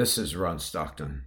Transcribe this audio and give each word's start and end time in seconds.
This 0.00 0.16
is 0.16 0.32
Ron 0.34 0.58
Stockton. 0.58 1.24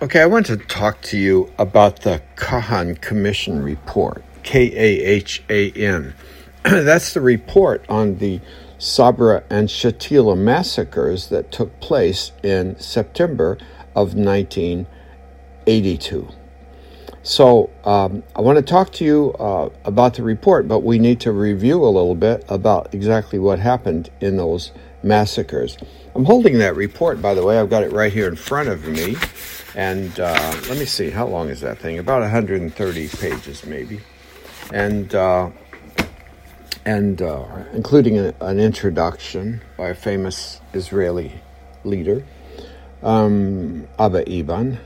Okay, 0.00 0.22
I 0.22 0.24
want 0.24 0.46
to 0.46 0.56
talk 0.56 1.02
to 1.02 1.18
you 1.18 1.52
about 1.58 2.00
the 2.00 2.22
Kahan 2.36 2.98
Commission 2.98 3.62
report. 3.62 4.24
K 4.42 4.72
A 4.72 5.04
H 5.04 5.42
A 5.50 5.70
N. 5.72 6.14
That's 6.62 7.12
the 7.12 7.20
report 7.20 7.84
on 7.90 8.16
the 8.16 8.40
Sabra 8.78 9.44
and 9.50 9.68
Shatila 9.68 10.38
massacres 10.38 11.28
that 11.28 11.52
took 11.52 11.78
place 11.80 12.32
in 12.42 12.80
September 12.80 13.58
of 13.94 14.14
1982. 14.14 16.28
So, 17.22 17.68
um, 17.84 18.22
I 18.34 18.40
want 18.40 18.56
to 18.56 18.62
talk 18.62 18.92
to 18.92 19.04
you 19.04 19.34
uh, 19.34 19.68
about 19.84 20.14
the 20.14 20.22
report, 20.22 20.66
but 20.66 20.80
we 20.80 20.98
need 20.98 21.20
to 21.20 21.32
review 21.32 21.84
a 21.84 21.86
little 21.86 22.14
bit 22.14 22.46
about 22.48 22.94
exactly 22.94 23.38
what 23.38 23.58
happened 23.58 24.08
in 24.22 24.38
those 24.38 24.72
massacres. 25.02 25.76
I'm 26.14 26.24
holding 26.24 26.58
that 26.58 26.76
report, 26.76 27.22
by 27.22 27.34
the 27.34 27.44
way. 27.44 27.58
I've 27.58 27.70
got 27.70 27.82
it 27.82 27.92
right 27.92 28.12
here 28.12 28.28
in 28.28 28.36
front 28.36 28.68
of 28.68 28.86
me. 28.86 29.16
And 29.74 30.18
uh, 30.20 30.60
let 30.68 30.78
me 30.78 30.84
see, 30.84 31.10
how 31.10 31.26
long 31.26 31.48
is 31.48 31.60
that 31.62 31.78
thing? 31.78 31.98
About 31.98 32.20
130 32.20 33.08
pages, 33.08 33.64
maybe. 33.64 34.00
And 34.72 35.14
uh, 35.14 35.50
and 36.84 37.22
uh, 37.22 37.46
including 37.72 38.18
a, 38.18 38.34
an 38.40 38.58
introduction 38.60 39.62
by 39.76 39.88
a 39.90 39.94
famous 39.94 40.60
Israeli 40.74 41.32
leader, 41.84 42.24
um, 43.02 43.88
Abba 43.98 44.28
Eban. 44.30 44.78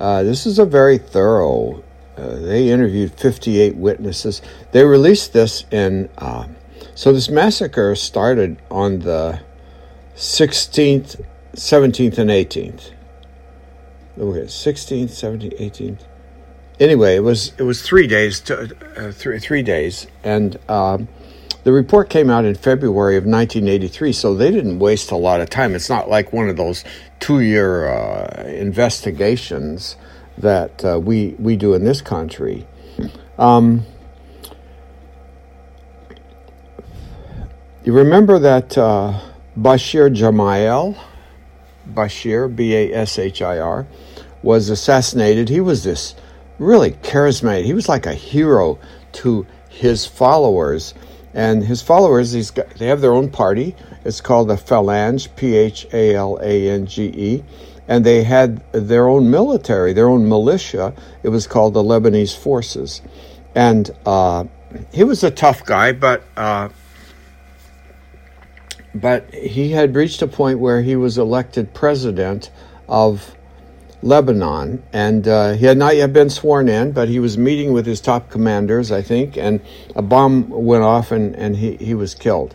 Uh, 0.00 0.22
this 0.22 0.46
is 0.46 0.58
a 0.58 0.66
very 0.66 0.98
thorough. 0.98 1.82
Uh, 2.16 2.36
they 2.36 2.68
interviewed 2.70 3.12
58 3.18 3.76
witnesses. 3.76 4.42
They 4.72 4.84
released 4.84 5.32
this 5.32 5.64
in. 5.70 6.10
So 6.94 7.12
this 7.12 7.28
massacre 7.28 7.94
started 7.94 8.60
on 8.70 9.00
the 9.00 9.40
16th, 10.16 11.24
17th, 11.54 12.18
and 12.18 12.30
18th. 12.30 12.92
Okay, 14.18 14.40
16th, 14.40 15.10
17th, 15.10 15.60
18th. 15.60 16.04
Anyway, 16.80 17.16
it 17.16 17.20
was 17.20 17.52
it 17.58 17.62
was 17.62 17.82
three 17.82 18.06
days, 18.06 18.40
to, 18.40 18.74
uh, 18.96 19.12
three 19.12 19.38
three 19.38 19.62
days, 19.62 20.06
and 20.24 20.58
um, 20.68 21.06
the 21.64 21.72
report 21.72 22.10
came 22.10 22.28
out 22.28 22.44
in 22.44 22.54
February 22.54 23.16
of 23.16 23.24
1983. 23.24 24.12
So 24.12 24.34
they 24.34 24.50
didn't 24.50 24.78
waste 24.78 25.10
a 25.10 25.16
lot 25.16 25.40
of 25.40 25.48
time. 25.48 25.74
It's 25.74 25.88
not 25.88 26.08
like 26.08 26.32
one 26.32 26.48
of 26.48 26.56
those 26.56 26.82
two-year 27.20 27.88
uh, 27.88 28.44
investigations 28.48 29.96
that 30.38 30.84
uh, 30.84 30.98
we 30.98 31.36
we 31.38 31.56
do 31.56 31.74
in 31.74 31.84
this 31.84 32.00
country. 32.00 32.66
Um, 33.38 33.86
you 37.84 37.92
remember 37.92 38.38
that 38.38 38.78
uh, 38.78 39.18
Bashir 39.58 40.14
Gemayel, 40.14 40.96
Bashir 41.88 42.54
B 42.54 42.74
A 42.74 42.94
S 42.94 43.18
H 43.18 43.42
I 43.42 43.58
R, 43.58 43.86
was 44.42 44.68
assassinated. 44.68 45.48
He 45.48 45.60
was 45.60 45.84
this 45.84 46.14
really 46.58 46.92
charismatic. 46.92 47.64
He 47.64 47.74
was 47.74 47.88
like 47.88 48.06
a 48.06 48.14
hero 48.14 48.78
to 49.12 49.46
his 49.68 50.06
followers. 50.06 50.94
And 51.34 51.64
his 51.64 51.80
followers, 51.80 52.32
these 52.32 52.50
guys, 52.50 52.70
they 52.78 52.86
have 52.86 53.00
their 53.00 53.14
own 53.14 53.30
party. 53.30 53.74
It's 54.04 54.20
called 54.20 54.48
the 54.48 54.56
Phalange, 54.56 55.34
P 55.34 55.56
H 55.56 55.86
A 55.92 56.14
L 56.14 56.38
A 56.42 56.70
N 56.70 56.86
G 56.86 57.04
E. 57.06 57.44
And 57.88 58.04
they 58.06 58.22
had 58.22 58.62
their 58.72 59.08
own 59.08 59.30
military, 59.30 59.92
their 59.92 60.08
own 60.08 60.28
militia. 60.28 60.94
It 61.22 61.30
was 61.30 61.46
called 61.46 61.74
the 61.74 61.82
Lebanese 61.82 62.36
Forces. 62.36 63.02
And 63.54 63.90
uh, 64.06 64.44
he 64.92 65.04
was 65.04 65.24
a 65.24 65.30
tough 65.30 65.64
guy, 65.64 65.92
but 65.92 66.22
uh, 66.36 66.68
but 68.94 69.32
he 69.32 69.70
had 69.70 69.94
reached 69.94 70.22
a 70.22 70.26
point 70.26 70.58
where 70.58 70.82
he 70.82 70.96
was 70.96 71.18
elected 71.18 71.72
president 71.72 72.50
of 72.88 73.34
Lebanon, 74.02 74.82
and 74.92 75.26
uh, 75.28 75.52
he 75.52 75.64
had 75.64 75.78
not 75.78 75.96
yet 75.96 76.12
been 76.12 76.28
sworn 76.28 76.68
in, 76.68 76.92
but 76.92 77.08
he 77.08 77.20
was 77.20 77.38
meeting 77.38 77.72
with 77.72 77.86
his 77.86 78.00
top 78.00 78.28
commanders, 78.28 78.90
I 78.90 79.00
think, 79.00 79.36
and 79.36 79.60
a 79.94 80.02
bomb 80.02 80.48
went 80.50 80.82
off 80.82 81.12
and, 81.12 81.36
and 81.36 81.56
he, 81.56 81.76
he 81.76 81.94
was 81.94 82.14
killed. 82.14 82.54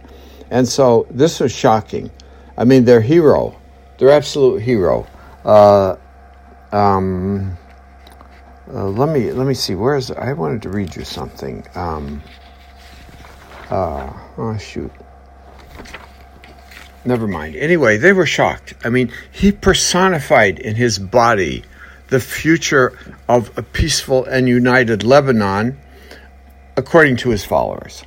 And 0.51 0.67
so 0.67 1.07
this 1.09 1.39
was 1.39 1.51
shocking. 1.51 2.11
I 2.57 2.65
mean, 2.65 2.85
their 2.85 3.01
hero, 3.01 3.59
their 3.97 4.11
absolute 4.11 4.61
hero. 4.61 5.07
Uh, 5.45 5.95
um, 6.71 7.57
uh, 8.69 8.85
let 8.85 9.09
me 9.09 9.31
let 9.31 9.47
me 9.47 9.53
see. 9.53 9.75
Where 9.75 9.95
is 9.95 10.11
I 10.11 10.33
wanted 10.33 10.61
to 10.63 10.69
read 10.69 10.93
you 10.93 11.05
something. 11.05 11.65
Um, 11.75 12.21
uh, 13.69 14.11
oh 14.37 14.57
shoot 14.57 14.91
never 17.05 17.27
mind. 17.27 17.55
Anyway, 17.55 17.97
they 17.97 18.13
were 18.13 18.25
shocked. 18.25 18.73
I 18.83 18.89
mean, 18.89 19.11
he 19.31 19.51
personified 19.51 20.59
in 20.59 20.75
his 20.75 20.99
body 20.99 21.63
the 22.09 22.19
future 22.19 22.97
of 23.27 23.57
a 23.57 23.61
peaceful 23.61 24.25
and 24.25 24.47
united 24.47 25.03
Lebanon, 25.03 25.77
according 26.75 27.17
to 27.17 27.29
his 27.29 27.43
followers. 27.43 28.03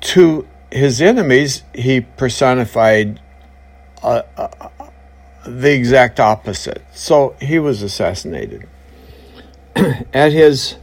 To 0.00 0.46
his 0.70 1.00
enemies, 1.00 1.62
he 1.74 2.00
personified 2.00 3.20
uh, 4.02 4.22
uh, 4.36 4.68
the 5.46 5.72
exact 5.72 6.20
opposite. 6.20 6.82
So 6.92 7.36
he 7.40 7.58
was 7.58 7.82
assassinated. 7.82 8.66
At 10.12 10.32
his, 10.32 10.76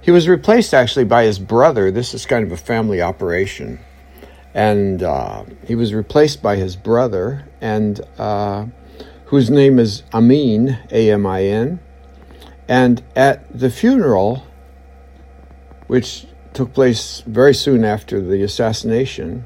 he 0.00 0.10
was 0.10 0.28
replaced 0.28 0.72
actually 0.72 1.04
by 1.04 1.24
his 1.24 1.38
brother. 1.38 1.90
This 1.90 2.14
is 2.14 2.26
kind 2.26 2.44
of 2.44 2.52
a 2.52 2.56
family 2.56 3.02
operation 3.02 3.80
and 4.56 5.02
uh, 5.02 5.44
he 5.66 5.74
was 5.74 5.92
replaced 5.92 6.42
by 6.42 6.56
his 6.56 6.76
brother, 6.76 7.46
and 7.60 8.00
uh, 8.18 8.64
whose 9.26 9.50
name 9.50 9.78
is 9.78 10.02
Amin, 10.14 10.78
A 10.90 11.10
M 11.10 11.26
I 11.26 11.44
N. 11.44 11.78
And 12.66 13.04
at 13.14 13.46
the 13.56 13.68
funeral, 13.68 14.46
which 15.88 16.26
took 16.54 16.72
place 16.72 17.20
very 17.26 17.52
soon 17.52 17.84
after 17.84 18.18
the 18.18 18.42
assassination, 18.42 19.44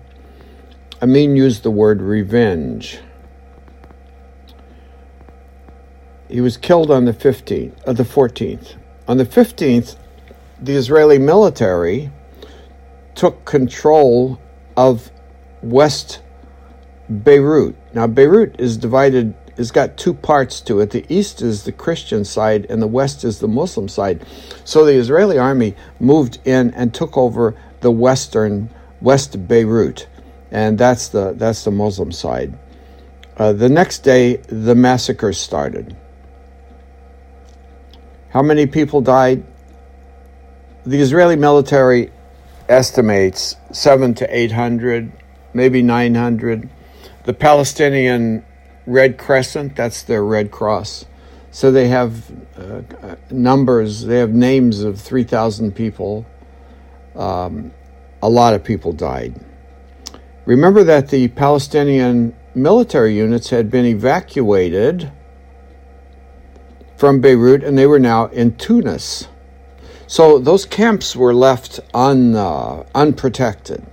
Amin 1.03 1.35
used 1.35 1.65
the 1.65 1.73
word 1.73 2.01
revenge. 2.01 3.01
He 6.29 6.41
was 6.41 6.57
killed 6.57 6.93
on 6.93 7.07
the 7.07 7.13
15th, 7.13 7.73
uh, 7.85 7.93
the 7.95 8.05
14th. 8.05 8.77
On 9.09 9.17
the 9.17 9.27
15th, 9.27 9.97
the 10.63 10.77
Israeli 10.77 11.19
military 11.19 12.13
took 13.17 13.45
control 13.45 14.39
of 14.81 15.11
West 15.63 16.23
Beirut. 17.11 17.77
Now, 17.93 18.07
Beirut 18.07 18.59
is 18.59 18.79
divided, 18.79 19.35
it's 19.59 19.71
got 19.71 19.99
two 19.99 20.15
parts 20.15 20.63
to 20.63 20.81
it. 20.81 20.91
The 20.91 21.05
east 21.15 21.43
is 21.43 21.65
the 21.65 21.73
Christian 21.73 22.25
side, 22.25 22.65
and 22.71 22.81
the 22.81 22.87
west 22.87 23.23
is 23.23 23.41
the 23.41 23.49
Muslim 23.49 23.89
side. 23.89 24.25
So 24.65 24.87
the 24.87 24.95
Israeli 24.95 25.37
army 25.37 25.75
moved 25.99 26.39
in 26.47 26.71
and 26.71 26.95
took 26.95 27.19
over 27.19 27.55
the 27.83 27.91
western 27.91 28.71
West 29.03 29.47
Beirut, 29.47 30.09
and 30.51 30.79
that's 30.79 31.09
the 31.09 31.35
that's 31.37 31.65
the 31.65 31.71
Muslim 31.71 32.11
side. 32.11 32.59
Uh, 33.37 33.53
the 33.53 33.69
next 33.69 33.99
day, 33.99 34.37
the 34.37 34.75
massacre 34.75 35.35
started. 35.35 35.95
How 38.31 38.43
many 38.43 38.67
people 38.67 39.03
died? 39.03 39.45
The 40.87 41.01
Israeli 41.01 41.37
military 41.37 42.13
estimates 42.71 43.57
seven 43.73 44.15
to 44.15 44.37
eight 44.37 44.53
hundred, 44.53 45.13
maybe 45.53 45.83
nine 45.83 46.15
hundred. 46.15 46.71
The 47.25 47.35
Palestinian 47.35 48.45
Red 48.87 49.19
Crescent, 49.19 49.77
that's 49.77 50.03
their 50.03 50.25
Red 50.25 50.51
Cross. 50.51 51.05
So 51.51 51.71
they 51.73 51.89
have 51.89 52.31
uh, 52.57 52.83
numbers, 53.31 54.05
they 54.05 54.19
have 54.19 54.31
names 54.33 54.81
of 54.81 55.01
3,000 55.01 55.75
people. 55.75 56.25
Um, 57.17 57.73
a 58.23 58.29
lot 58.29 58.55
of 58.55 58.63
people 58.63 58.93
died. 58.93 59.35
Remember 60.45 60.85
that 60.85 61.09
the 61.09 61.29
Palestinian 61.29 62.37
military 62.55 63.17
units 63.17 63.51
had 63.51 63.71
been 63.71 63.85
evacuated 63.85 65.11
from 66.97 67.21
Beirut 67.21 67.65
and 67.65 67.77
they 67.77 67.87
were 67.87 67.99
now 67.99 68.27
in 68.27 68.57
Tunis. 68.57 69.29
So 70.11 70.41
those 70.41 70.65
camps 70.65 71.15
were 71.15 71.33
left 71.33 71.79
un, 71.95 72.35
uh, 72.35 72.83
unprotected. 72.97 73.87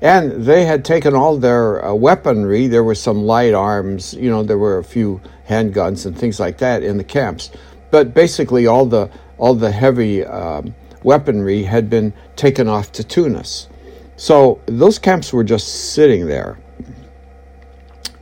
And 0.00 0.46
they 0.46 0.64
had 0.64 0.86
taken 0.86 1.14
all 1.14 1.36
their 1.36 1.84
uh, 1.84 1.92
weaponry. 1.92 2.66
There 2.66 2.82
were 2.82 2.94
some 2.94 3.24
light 3.24 3.52
arms, 3.52 4.14
you 4.14 4.30
know, 4.30 4.42
there 4.42 4.56
were 4.56 4.78
a 4.78 4.82
few 4.84 5.20
handguns 5.46 6.06
and 6.06 6.16
things 6.16 6.40
like 6.40 6.56
that 6.58 6.82
in 6.82 6.96
the 6.96 7.04
camps. 7.04 7.50
But 7.90 8.14
basically, 8.14 8.66
all 8.66 8.86
the, 8.86 9.10
all 9.36 9.54
the 9.54 9.70
heavy 9.70 10.24
um, 10.24 10.74
weaponry 11.02 11.64
had 11.64 11.90
been 11.90 12.14
taken 12.36 12.66
off 12.66 12.90
to 12.92 13.04
Tunis. 13.04 13.68
So 14.16 14.62
those 14.64 14.98
camps 14.98 15.30
were 15.30 15.44
just 15.44 15.92
sitting 15.92 16.26
there. 16.26 16.58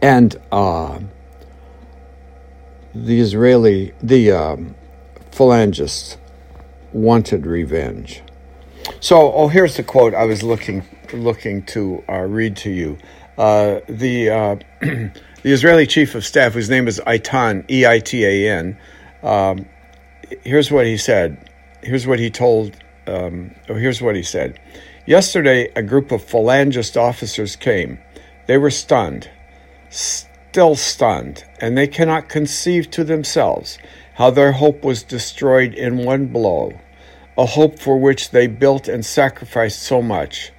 And 0.01 0.35
uh, 0.51 0.99
the 2.93 3.21
Israeli, 3.21 3.95
the 4.03 4.33
um, 4.33 4.75
phalangists, 5.31 6.17
wanted 6.95 7.47
revenge. 7.47 8.23
So, 9.01 9.33
oh, 9.33 9.49
here's 9.49 9.77
the 9.77 9.85
quote 9.85 10.15
I 10.15 10.25
was 10.27 10.43
looking 10.43 10.85
looking 11.13 11.65
to 11.67 12.05
uh, 12.09 12.21
read 12.23 12.57
to 12.59 12.71
you. 12.71 12.99
uh, 13.39 13.81
the 13.89 14.31
uh, 14.31 14.57
the 14.81 15.13
Israeli 15.45 15.87
chief 15.87 16.15
of 16.15 16.25
staff, 16.25 16.55
whose 16.55 16.71
name 16.71 16.89
is 16.89 17.01
Eitan 17.07 17.71
E 17.71 17.87
I 17.87 18.01
T 18.01 18.25
A 18.25 18.51
N. 18.53 18.79
Um, 19.23 19.67
here's 20.45 20.71
what 20.71 20.87
he 20.87 20.97
said. 20.97 21.51
Here's 21.83 22.07
what 22.07 22.19
he 22.19 22.31
told. 22.31 22.77
Um, 23.07 23.55
oh, 23.69 23.75
here's 23.75 24.03
what 24.03 24.17
he 24.17 24.23
said. 24.23 24.61
Yesterday, 25.07 25.73
a 25.77 25.83
group 25.83 26.13
of 26.13 26.25
phalangist 26.25 26.97
officers 26.97 27.57
came. 27.57 27.99
They 28.47 28.59
were 28.59 28.71
stunned, 28.71 29.31
still 29.91 30.77
stunned, 30.77 31.45
and 31.61 31.77
they 31.77 31.89
cannot 31.89 32.29
conceive 32.29 32.91
to 32.93 33.05
themselves 33.05 33.79
how 34.15 34.31
their 34.31 34.53
hope 34.53 34.85
was 34.85 35.03
destroyed 35.03 35.75
in 35.75 36.05
one 36.05 36.27
blow, 36.27 36.79
a 37.37 37.47
hope 37.47 37.79
for 37.79 37.99
which 37.99 38.31
they 38.31 38.47
built 38.47 38.89
and 38.89 39.05
sacrificed 39.05 39.83
so 39.83 40.03
much. 40.03 40.53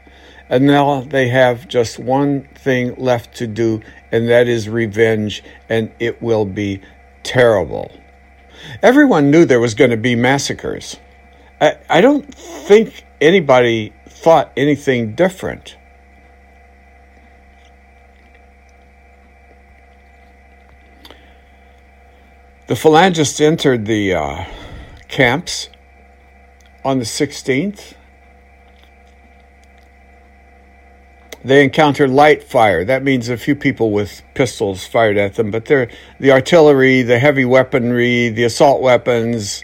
And 0.50 0.68
now 0.68 1.02
they 1.02 1.30
have 1.30 1.68
just 1.68 2.00
one 2.00 2.48
thing 2.56 2.96
left 2.96 3.36
to 3.38 3.48
do, 3.48 3.82
and 4.12 4.30
that 4.30 4.48
is 4.48 4.70
revenge, 4.70 5.44
and 5.70 5.92
it 6.00 6.22
will 6.22 6.46
be 6.46 6.82
terrible. 7.24 7.92
Everyone 8.82 9.32
knew 9.32 9.46
there 9.46 9.60
was 9.60 9.74
going 9.74 9.92
to 9.92 9.98
be 9.98 10.16
massacres. 10.16 10.98
I, 11.60 11.78
I 11.90 12.02
don't 12.02 12.34
think 12.34 13.06
anybody 13.22 13.94
thought 14.08 14.52
anything 14.56 15.16
different. 15.16 15.78
The 22.74 22.80
phalangists 22.80 23.40
entered 23.40 23.86
the 23.86 24.16
uh, 24.16 24.46
camps 25.08 25.70
on 26.84 26.98
the 26.98 27.06
16th 27.06 27.94
They 31.46 31.64
encountered 31.64 32.10
light 32.10 32.42
fire. 32.42 32.84
That 32.84 33.04
means 33.04 33.30
a 33.30 33.38
few 33.38 33.56
people 33.56 33.92
with 33.92 34.24
pistols 34.34 34.88
fired 34.88 35.18
at 35.18 35.36
them, 35.36 35.52
but 35.52 35.66
the 35.66 35.88
artillery, 36.32 37.04
the 37.04 37.20
heavy 37.20 37.46
weaponry, 37.46 38.30
the 38.30 38.46
assault 38.46 38.82
weapons, 38.82 39.64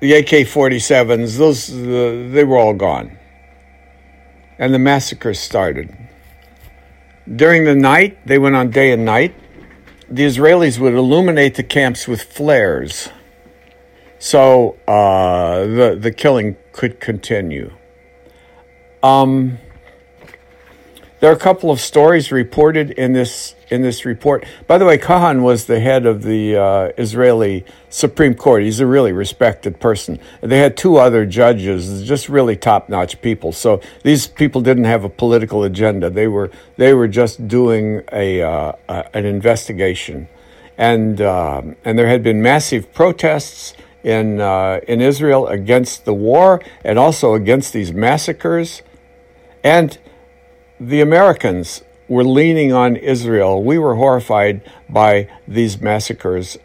the 0.00 0.14
AK 0.14 0.48
47s, 0.48 1.36
those, 1.36 1.66
they 1.66 2.44
were 2.44 2.56
all 2.56 2.72
gone. 2.72 3.18
And 4.58 4.72
the 4.72 4.78
massacre 4.78 5.34
started. 5.34 5.94
During 7.36 7.64
the 7.64 7.74
night, 7.74 8.26
they 8.26 8.38
went 8.38 8.56
on 8.56 8.70
day 8.70 8.90
and 8.90 9.04
night. 9.04 9.34
The 10.10 10.24
Israelis 10.24 10.78
would 10.80 10.94
illuminate 10.94 11.54
the 11.54 11.62
camps 11.62 12.08
with 12.08 12.22
flares. 12.22 13.10
So 14.18 14.76
uh, 14.88 15.60
the, 15.60 15.96
the 15.98 16.10
killing 16.10 16.56
could 16.72 16.98
continue. 16.98 17.72
Um, 19.04 19.58
there 21.20 21.30
are 21.30 21.34
a 21.34 21.38
couple 21.38 21.70
of 21.70 21.80
stories 21.80 22.32
reported 22.32 22.90
in 22.90 23.12
this 23.12 23.54
in 23.70 23.82
this 23.82 24.04
report. 24.04 24.44
By 24.66 24.78
the 24.78 24.84
way, 24.84 24.98
Kahan 24.98 25.42
was 25.42 25.66
the 25.66 25.80
head 25.80 26.04
of 26.04 26.22
the 26.22 26.56
uh, 26.56 26.92
Israeli 26.98 27.64
Supreme 27.88 28.34
Court. 28.34 28.62
He's 28.62 28.80
a 28.80 28.86
really 28.86 29.12
respected 29.12 29.80
person. 29.80 30.18
They 30.40 30.58
had 30.58 30.76
two 30.76 30.96
other 30.96 31.24
judges, 31.24 32.06
just 32.06 32.28
really 32.28 32.56
top 32.56 32.88
notch 32.88 33.22
people. 33.22 33.52
So 33.52 33.80
these 34.02 34.26
people 34.26 34.60
didn't 34.60 34.84
have 34.84 35.04
a 35.04 35.08
political 35.08 35.62
agenda. 35.62 36.10
They 36.10 36.26
were 36.26 36.50
they 36.76 36.92
were 36.92 37.08
just 37.08 37.46
doing 37.46 38.02
a 38.12 38.42
uh, 38.42 38.72
an 38.88 39.24
investigation, 39.24 40.28
and 40.76 41.20
um, 41.20 41.76
and 41.84 41.98
there 41.98 42.08
had 42.08 42.22
been 42.22 42.42
massive 42.42 42.92
protests 42.92 43.74
in 44.02 44.40
uh, 44.40 44.80
in 44.88 45.00
Israel 45.00 45.46
against 45.46 46.04
the 46.04 46.14
war 46.14 46.60
and 46.84 46.98
also 46.98 47.34
against 47.34 47.72
these 47.72 47.92
massacres, 47.92 48.82
and 49.62 49.98
the 50.80 51.00
Americans 51.00 51.82
were 52.10 52.24
leaning 52.24 52.72
on 52.72 52.96
Israel. 52.96 53.62
We 53.62 53.78
were 53.78 53.94
horrified 53.94 54.68
by 54.88 55.30
these 55.46 55.80
massacres. 55.80 56.58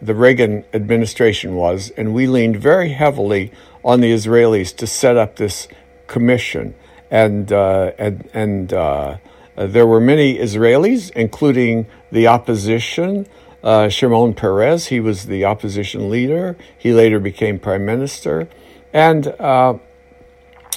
The 0.00 0.14
Reagan 0.14 0.64
administration 0.72 1.56
was, 1.56 1.90
and 1.96 2.14
we 2.14 2.28
leaned 2.28 2.56
very 2.56 2.92
heavily 2.92 3.52
on 3.84 4.00
the 4.00 4.12
Israelis 4.12 4.74
to 4.76 4.86
set 4.86 5.16
up 5.16 5.36
this 5.36 5.66
commission. 6.06 6.74
And 7.10 7.52
uh, 7.52 7.92
and 7.98 8.30
and 8.32 8.72
uh, 8.72 9.18
there 9.56 9.86
were 9.86 10.00
many 10.00 10.38
Israelis, 10.38 11.10
including 11.10 11.86
the 12.12 12.28
opposition. 12.28 13.26
Uh, 13.62 13.88
Shimon 13.88 14.34
Peres, 14.34 14.86
he 14.86 15.00
was 15.00 15.26
the 15.26 15.44
opposition 15.44 16.10
leader. 16.10 16.56
He 16.78 16.92
later 16.92 17.18
became 17.18 17.58
prime 17.58 17.84
minister, 17.84 18.48
and 18.92 19.26
uh, 19.26 19.78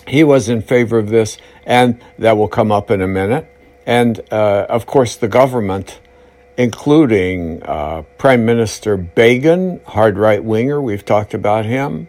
he 0.08 0.24
was 0.24 0.50
in 0.50 0.62
favor 0.62 0.98
of 0.98 1.10
this, 1.10 1.38
and 1.66 2.02
that 2.18 2.38
will 2.38 2.48
come 2.48 2.72
up 2.72 2.92
in 2.92 3.02
a 3.02 3.08
minute. 3.08 3.48
And 3.86 4.20
uh, 4.32 4.66
of 4.70 4.86
course, 4.86 5.16
the 5.16 5.28
government, 5.28 6.00
including 6.58 7.62
uh, 7.64 8.04
Prime 8.18 8.46
Minister 8.46 8.98
Begin, 8.98 9.82
hard 9.86 10.18
right 10.18 10.44
winger, 10.44 10.82
we've 10.82 11.06
talked 11.06 11.34
about 11.34 11.66
him, 11.66 12.08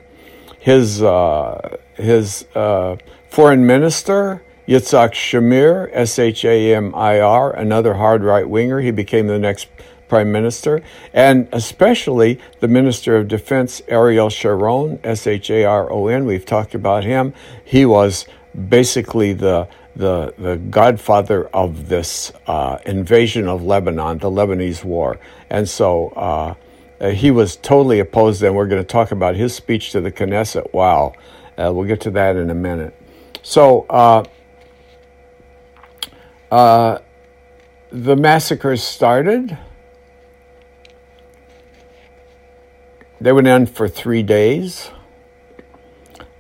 his, 0.59 1.03
uh, 1.03 1.77
his 1.95 2.47
uh, 2.55 2.97
foreign 3.29 3.67
minister, 3.67 4.43
Yitzhak 4.67 5.13
Shamir, 5.13 5.89
S 5.93 6.19
H 6.19 6.45
A 6.45 6.75
M 6.75 6.95
I 6.95 7.21
R, 7.21 7.55
another 7.55 7.95
hard 7.95 8.25
right 8.25 8.49
winger. 8.49 8.81
He 8.81 8.91
became 8.91 9.29
the 9.29 9.39
next 9.39 9.69
prime 10.09 10.33
minister, 10.33 10.83
and 11.13 11.49
especially 11.53 12.41
the 12.61 12.69
minister 12.69 13.17
of 13.17 13.29
defense, 13.29 13.83
Ariel 13.89 14.31
Sharon, 14.31 14.99
S 15.05 15.27
H 15.27 15.51
A 15.51 15.65
R 15.65 15.93
O 15.93 16.09
N. 16.09 16.25
We've 16.25 16.45
talked 16.47 16.75
about 16.75 17.05
him. 17.05 17.33
He 17.65 17.85
was 17.87 18.27
basically 18.69 19.33
the 19.33 19.69
the, 19.97 20.35
the 20.37 20.57
godfather 20.57 21.47
of 21.49 21.89
this 21.89 22.31
uh, 22.47 22.79
invasion 22.85 23.49
of 23.49 23.63
Lebanon, 23.63 24.19
the 24.19 24.31
Lebanese 24.31 24.85
war. 24.85 25.19
And 25.49 25.69
so 25.69 26.09
uh, 26.11 26.55
he 27.11 27.31
was 27.31 27.57
totally 27.57 27.99
opposed, 27.99 28.43
and 28.43 28.55
we're 28.55 28.69
going 28.69 28.83
to 28.83 28.87
talk 28.87 29.11
about 29.11 29.37
his 29.37 29.55
speech 29.55 29.93
to 29.93 30.01
the 30.01 30.13
Knesset. 30.13 30.73
Wow. 30.73 31.15
Uh, 31.57 31.73
we'll 31.73 31.87
get 31.87 32.03
to 32.03 32.11
that 32.11 32.37
in 32.37 32.51
a 32.51 32.55
minute. 32.55 32.95
So, 33.43 33.87
uh, 33.89 34.25
uh, 36.51 36.99
the 37.91 38.17
massacres 38.17 38.83
started. 38.83 39.57
They 43.21 43.33
went 43.33 43.49
on 43.49 43.65
for 43.65 43.89
three 43.89 44.23
days. 44.23 44.91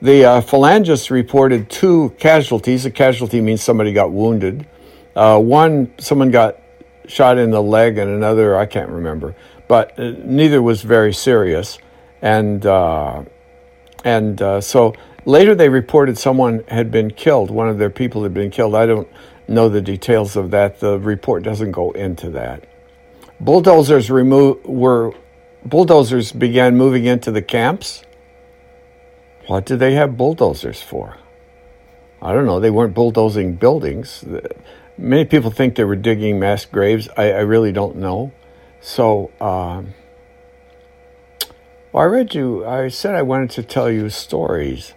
The 0.06 0.24
uh, 0.24 0.40
phalangists 0.40 1.10
reported 1.10 1.68
two 1.68 2.14
casualties. 2.20 2.86
A 2.86 2.92
casualty 2.92 3.40
means 3.40 3.60
somebody 3.60 3.92
got 3.92 4.12
wounded. 4.12 4.64
Uh, 5.16 5.40
one, 5.40 5.92
someone 5.98 6.30
got 6.30 6.60
shot 7.08 7.38
in 7.38 7.50
the 7.50 7.60
leg, 7.60 7.98
and 7.98 8.08
another, 8.08 8.56
I 8.56 8.66
can't 8.66 8.88
remember. 8.88 9.34
But 9.66 9.98
uh, 9.98 10.12
neither 10.22 10.62
was 10.62 10.82
very 10.82 11.12
serious. 11.12 11.80
And, 12.22 12.64
uh, 12.64 13.24
and 14.04 14.40
uh, 14.40 14.60
so 14.60 14.94
later 15.24 15.56
they 15.56 15.68
reported 15.68 16.16
someone 16.18 16.62
had 16.68 16.92
been 16.92 17.10
killed. 17.10 17.50
One 17.50 17.68
of 17.68 17.78
their 17.78 17.90
people 17.90 18.22
had 18.22 18.32
been 18.32 18.52
killed. 18.52 18.76
I 18.76 18.86
don't 18.86 19.08
know 19.48 19.68
the 19.68 19.82
details 19.82 20.36
of 20.36 20.52
that. 20.52 20.78
The 20.78 21.00
report 21.00 21.42
doesn't 21.42 21.72
go 21.72 21.90
into 21.90 22.30
that. 22.30 22.68
Bulldozers 23.40 24.08
remo- 24.08 24.60
were 24.66 25.14
bulldozers 25.64 26.30
began 26.30 26.76
moving 26.76 27.06
into 27.06 27.32
the 27.32 27.42
camps. 27.42 28.04
What 29.46 29.64
did 29.64 29.78
they 29.78 29.94
have 29.94 30.16
bulldozers 30.16 30.82
for? 30.82 31.18
I 32.20 32.32
don't 32.32 32.46
know. 32.46 32.58
They 32.58 32.70
weren't 32.70 32.94
bulldozing 32.94 33.54
buildings. 33.54 34.24
Many 34.98 35.24
people 35.24 35.50
think 35.50 35.76
they 35.76 35.84
were 35.84 35.96
digging 35.96 36.40
mass 36.40 36.64
graves. 36.64 37.08
I, 37.16 37.32
I 37.32 37.40
really 37.40 37.70
don't 37.70 37.96
know. 37.96 38.32
So, 38.80 39.30
um, 39.40 39.94
well, 41.92 42.02
I 42.02 42.06
read 42.06 42.34
you. 42.34 42.66
I 42.66 42.88
said 42.88 43.14
I 43.14 43.22
wanted 43.22 43.50
to 43.50 43.62
tell 43.62 43.90
you 43.90 44.08
stories. 44.10 44.94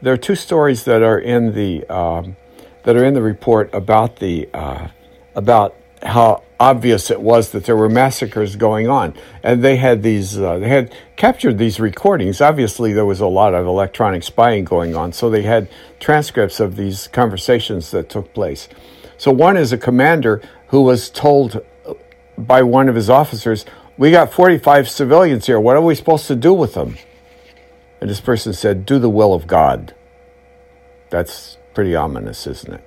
There 0.00 0.12
are 0.12 0.18
two 0.18 0.36
stories 0.36 0.84
that 0.84 1.02
are 1.02 1.18
in 1.18 1.52
the 1.54 1.86
um, 1.88 2.36
that 2.84 2.96
are 2.96 3.04
in 3.04 3.14
the 3.14 3.22
report 3.22 3.72
about 3.74 4.16
the 4.16 4.48
uh, 4.54 4.88
about 5.34 5.76
how 6.02 6.42
obvious 6.60 7.10
it 7.10 7.22
was 7.22 7.50
that 7.50 7.64
there 7.64 7.74
were 7.74 7.88
massacres 7.88 8.54
going 8.54 8.86
on, 8.86 9.14
and 9.42 9.64
they 9.64 9.76
had 9.76 10.02
these 10.02 10.38
uh, 10.38 10.58
they 10.58 10.68
had 10.68 10.94
captured 11.16 11.56
these 11.58 11.80
recordings. 11.80 12.40
Obviously, 12.40 12.92
there 12.92 13.06
was 13.06 13.18
a 13.18 13.26
lot 13.26 13.54
of 13.54 13.66
electronic 13.66 14.22
spying 14.22 14.64
going 14.64 14.94
on, 14.94 15.12
so 15.12 15.30
they 15.30 15.42
had 15.42 15.68
transcripts 15.98 16.60
of 16.60 16.76
these 16.76 17.08
conversations 17.08 17.90
that 17.90 18.10
took 18.10 18.32
place. 18.34 18.68
So 19.16 19.32
one 19.32 19.56
is 19.56 19.72
a 19.72 19.78
commander 19.78 20.42
who 20.68 20.82
was 20.82 21.10
told 21.10 21.64
by 22.36 22.62
one 22.62 22.88
of 22.88 22.94
his 22.94 23.08
officers, 23.10 23.64
"We 23.96 24.10
got 24.10 24.32
45 24.32 24.88
civilians 24.88 25.46
here. 25.46 25.58
What 25.58 25.76
are 25.76 25.82
we 25.82 25.94
supposed 25.94 26.26
to 26.28 26.36
do 26.36 26.52
with 26.52 26.74
them?" 26.74 26.98
And 28.00 28.08
this 28.08 28.20
person 28.20 28.52
said, 28.52 28.84
"Do 28.84 28.98
the 28.98 29.10
will 29.10 29.32
of 29.32 29.46
God." 29.46 29.94
That's 31.08 31.56
pretty 31.74 31.96
ominous, 31.96 32.46
isn't 32.46 32.74
it? 32.74 32.84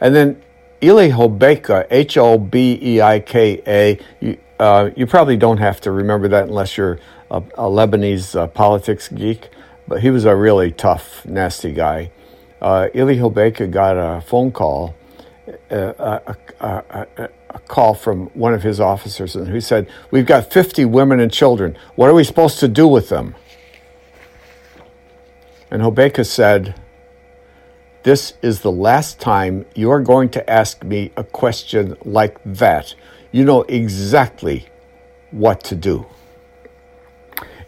And 0.00 0.14
then 0.14 0.42
Eli 0.82 1.10
Hobeika, 1.10 1.86
H 1.90 2.16
O 2.16 2.38
B 2.38 2.78
E 2.82 3.00
I 3.00 3.20
K 3.20 3.62
A. 3.66 3.98
You, 4.20 4.38
uh, 4.58 4.90
you 4.96 5.06
probably 5.06 5.36
don't 5.36 5.58
have 5.58 5.80
to 5.82 5.92
remember 5.92 6.28
that 6.28 6.48
unless 6.48 6.76
you're 6.76 6.98
a, 7.30 7.38
a 7.38 7.64
Lebanese 7.64 8.34
uh, 8.34 8.48
politics 8.48 9.08
geek, 9.08 9.48
but 9.86 10.02
he 10.02 10.10
was 10.10 10.24
a 10.24 10.34
really 10.34 10.72
tough, 10.72 11.24
nasty 11.24 11.72
guy. 11.72 12.10
Uh, 12.60 12.88
Hobeika 12.94 13.70
got 13.70 13.92
a 13.92 14.20
phone 14.20 14.52
call, 14.52 14.94
a, 15.70 16.36
a, 16.60 17.28
a, 17.50 17.58
call 17.66 17.94
from 17.94 18.26
one 18.28 18.54
of 18.54 18.62
his 18.62 18.80
officers, 18.80 19.36
and 19.36 19.52
he 19.52 19.60
said, 19.60 19.88
"We've 20.10 20.26
got 20.26 20.52
50 20.52 20.84
women 20.86 21.20
and 21.20 21.32
children. 21.32 21.76
What 21.94 22.10
are 22.10 22.14
we 22.14 22.24
supposed 22.24 22.58
to 22.60 22.68
do 22.68 22.88
with 22.88 23.08
them?" 23.08 23.36
And 25.70 25.80
Hobeika 25.82 26.26
said, 26.26 26.74
"This 28.02 28.34
is 28.42 28.60
the 28.60 28.72
last 28.72 29.20
time 29.20 29.66
you 29.74 29.90
are 29.90 30.00
going 30.00 30.28
to 30.30 30.50
ask 30.50 30.84
me 30.84 31.12
a 31.16 31.24
question 31.24 31.96
like 32.04 32.38
that. 32.44 32.94
You 33.30 33.44
know 33.44 33.62
exactly 33.62 34.66
what 35.30 35.62
to 35.64 35.74
do." 35.74 36.06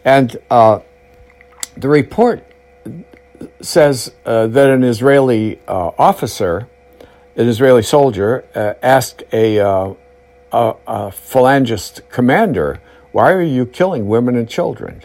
And 0.03 0.37
uh, 0.51 0.79
the 1.75 1.89
report 1.89 2.43
says 3.61 4.11
uh, 4.25 4.47
that 4.47 4.69
an 4.69 4.83
Israeli 4.83 5.59
uh, 5.67 5.91
officer, 5.97 6.67
an 7.35 7.47
Israeli 7.47 7.81
soldier, 7.81 8.45
uh, 8.55 8.73
asked 8.81 9.23
a, 9.33 9.59
uh, 9.59 9.93
a, 10.51 10.75
a 10.87 10.99
phalangist 11.11 12.07
commander, 12.09 12.81
Why 13.11 13.31
are 13.31 13.41
you 13.41 13.65
killing 13.65 14.07
women 14.07 14.35
and 14.35 14.47
children? 14.47 15.03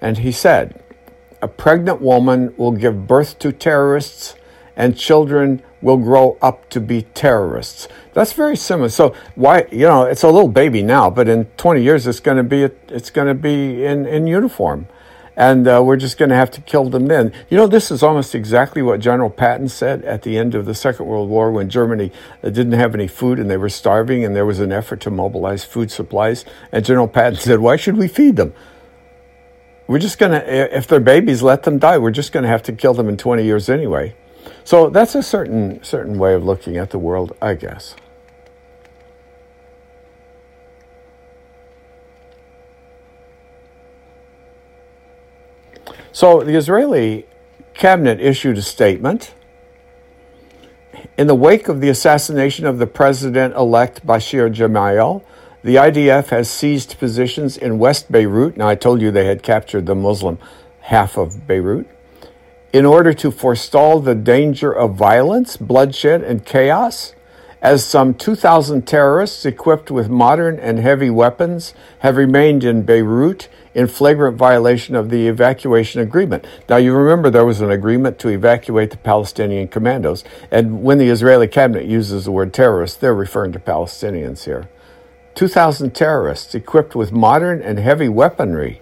And 0.00 0.18
he 0.18 0.32
said, 0.32 0.82
A 1.44 1.48
pregnant 1.48 2.00
woman 2.00 2.54
will 2.56 2.72
give 2.72 3.06
birth 3.06 3.38
to 3.40 3.52
terrorists, 3.52 4.34
and 4.76 4.96
children 4.96 5.62
will 5.82 5.98
grow 5.98 6.38
up 6.40 6.70
to 6.70 6.80
be 6.80 7.02
terrorists. 7.12 7.86
That's 8.14 8.32
very 8.32 8.56
similar. 8.56 8.88
So 8.88 9.14
why 9.34 9.66
you 9.70 9.86
know 9.86 10.04
it's 10.04 10.22
a 10.22 10.28
little 10.28 10.48
baby 10.48 10.82
now, 10.82 11.10
but 11.10 11.28
in 11.28 11.44
20 11.58 11.82
years 11.82 12.06
it's 12.06 12.18
going 12.18 12.38
to 12.38 12.42
be 12.42 12.62
it's 12.88 13.10
going 13.10 13.28
to 13.28 13.34
be 13.34 13.84
in 13.84 14.06
in 14.06 14.26
uniform, 14.26 14.88
and 15.36 15.68
uh, 15.68 15.82
we're 15.84 15.98
just 15.98 16.16
going 16.16 16.30
to 16.30 16.34
have 16.34 16.50
to 16.52 16.62
kill 16.62 16.88
them 16.88 17.08
then. 17.08 17.30
You 17.50 17.58
know 17.58 17.66
this 17.66 17.90
is 17.90 18.02
almost 18.02 18.34
exactly 18.34 18.80
what 18.80 19.00
General 19.00 19.28
Patton 19.28 19.68
said 19.68 20.02
at 20.06 20.22
the 20.22 20.38
end 20.38 20.54
of 20.54 20.64
the 20.64 20.74
Second 20.74 21.04
World 21.04 21.28
War 21.28 21.52
when 21.52 21.68
Germany 21.68 22.10
uh, 22.42 22.48
didn't 22.48 22.72
have 22.72 22.94
any 22.94 23.06
food 23.06 23.38
and 23.38 23.50
they 23.50 23.58
were 23.58 23.68
starving 23.68 24.24
and 24.24 24.34
there 24.34 24.46
was 24.46 24.60
an 24.60 24.72
effort 24.72 25.02
to 25.02 25.10
mobilize 25.10 25.62
food 25.62 25.90
supplies, 25.90 26.46
and 26.72 26.86
General 26.86 27.06
Patton 27.06 27.38
said, 27.38 27.58
"Why 27.60 27.76
should 27.76 27.98
we 27.98 28.08
feed 28.08 28.36
them?" 28.36 28.54
We're 29.86 29.98
just 29.98 30.18
going 30.18 30.32
to, 30.32 30.76
if 30.76 30.86
they're 30.86 31.00
babies, 31.00 31.42
let 31.42 31.64
them 31.64 31.78
die. 31.78 31.98
We're 31.98 32.10
just 32.10 32.32
going 32.32 32.44
to 32.44 32.48
have 32.48 32.62
to 32.64 32.72
kill 32.72 32.94
them 32.94 33.08
in 33.08 33.16
20 33.16 33.44
years 33.44 33.68
anyway. 33.68 34.14
So 34.64 34.88
that's 34.88 35.14
a 35.14 35.22
certain 35.22 35.82
certain 35.82 36.18
way 36.18 36.34
of 36.34 36.44
looking 36.44 36.76
at 36.76 36.90
the 36.90 36.98
world, 36.98 37.36
I 37.40 37.54
guess. 37.54 37.94
So 46.12 46.42
the 46.42 46.54
Israeli 46.54 47.26
cabinet 47.74 48.20
issued 48.20 48.56
a 48.56 48.62
statement. 48.62 49.34
In 51.18 51.26
the 51.26 51.34
wake 51.34 51.68
of 51.68 51.80
the 51.80 51.88
assassination 51.88 52.66
of 52.66 52.78
the 52.78 52.86
president 52.86 53.54
elect 53.54 54.06
Bashir 54.06 54.52
Gemayel, 54.52 55.22
the 55.64 55.76
IDF 55.76 56.28
has 56.28 56.50
seized 56.50 56.98
positions 56.98 57.56
in 57.56 57.78
West 57.78 58.12
Beirut. 58.12 58.58
Now, 58.58 58.68
I 58.68 58.74
told 58.74 59.00
you 59.00 59.10
they 59.10 59.24
had 59.24 59.42
captured 59.42 59.86
the 59.86 59.94
Muslim 59.94 60.38
half 60.80 61.16
of 61.16 61.46
Beirut 61.46 61.88
in 62.74 62.84
order 62.84 63.14
to 63.14 63.30
forestall 63.30 63.98
the 63.98 64.14
danger 64.14 64.70
of 64.70 64.94
violence, 64.94 65.56
bloodshed, 65.56 66.22
and 66.22 66.44
chaos, 66.44 67.14
as 67.62 67.82
some 67.82 68.12
2,000 68.12 68.86
terrorists 68.86 69.46
equipped 69.46 69.90
with 69.90 70.10
modern 70.10 70.58
and 70.58 70.80
heavy 70.80 71.08
weapons 71.08 71.72
have 72.00 72.18
remained 72.18 72.62
in 72.62 72.82
Beirut 72.82 73.48
in 73.74 73.86
flagrant 73.86 74.36
violation 74.36 74.94
of 74.94 75.08
the 75.08 75.28
evacuation 75.28 76.02
agreement. 76.02 76.46
Now, 76.68 76.76
you 76.76 76.94
remember 76.94 77.30
there 77.30 77.46
was 77.46 77.62
an 77.62 77.70
agreement 77.70 78.18
to 78.18 78.28
evacuate 78.28 78.90
the 78.90 78.98
Palestinian 78.98 79.68
commandos, 79.68 80.24
and 80.50 80.82
when 80.82 80.98
the 80.98 81.08
Israeli 81.08 81.48
cabinet 81.48 81.86
uses 81.86 82.26
the 82.26 82.32
word 82.32 82.52
terrorists, 82.52 82.98
they're 82.98 83.14
referring 83.14 83.52
to 83.52 83.58
Palestinians 83.58 84.44
here. 84.44 84.68
2,000 85.34 85.94
terrorists 85.94 86.54
equipped 86.54 86.94
with 86.94 87.12
modern 87.12 87.60
and 87.60 87.78
heavy 87.78 88.08
weaponry 88.08 88.80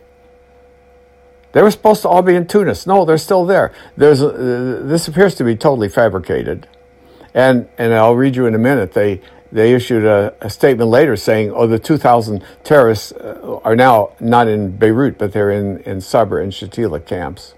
they 1.52 1.62
were 1.62 1.71
supposed 1.71 2.02
to 2.02 2.09
all 2.09 2.23
be 2.23 2.35
in 2.35 2.47
Tunis. 2.47 2.87
No, 2.87 3.04
they're 3.04 3.18
still 3.18 3.44
there. 3.44 3.73
There's 3.97 4.23
uh, 4.23 4.80
this 4.85 5.06
appears 5.06 5.35
to 5.37 5.44
be 5.44 5.54
totally 5.54 5.88
fabricated, 5.88 6.66
and 7.35 7.68
and 7.76 7.92
I'll 7.92 8.16
read 8.16 8.37
you 8.37 8.47
in 8.47 8.54
a 8.54 8.59
minute. 8.59 8.92
They 8.92 9.21
they 9.52 9.75
issued 9.75 10.04
a, 10.04 10.35
a 10.40 10.49
statement 10.49 10.88
later 10.88 11.14
saying, 11.14 11.52
"Oh, 11.52 11.66
the 11.66 11.78
2,000 11.78 12.42
terrorists 12.64 13.12
uh, 13.12 13.61
are 13.64 13.76
now 13.76 14.12
not 14.18 14.49
in 14.49 14.76
Beirut, 14.78 15.18
but 15.18 15.32
they're 15.32 15.50
in 15.50 15.80
in 15.80 16.00
Sabra 16.00 16.42
and 16.42 16.52
Shatila 16.52 17.04
camps." 17.04 17.54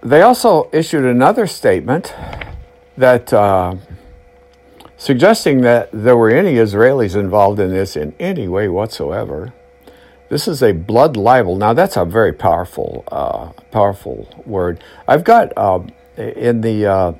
They 0.00 0.22
also 0.22 0.70
issued 0.72 1.04
another 1.04 1.46
statement 1.46 2.14
that. 2.96 3.32
Uh, 3.32 3.76
suggesting 4.98 5.62
that 5.62 5.88
there 5.92 6.16
were 6.16 6.28
any 6.28 6.54
Israelis 6.54 7.16
involved 7.16 7.60
in 7.60 7.70
this 7.70 7.96
in 7.96 8.14
any 8.18 8.48
way 8.48 8.68
whatsoever. 8.68 9.54
This 10.28 10.46
is 10.46 10.62
a 10.62 10.72
blood 10.72 11.16
libel. 11.16 11.56
Now 11.56 11.72
that's 11.72 11.96
a 11.96 12.04
very 12.04 12.34
powerful, 12.34 13.04
uh, 13.10 13.52
powerful 13.70 14.28
word. 14.44 14.84
I've 15.06 15.24
got 15.24 15.52
uh, 15.56 15.80
in 16.18 16.60
the 16.60 16.84
uh, 16.84 17.12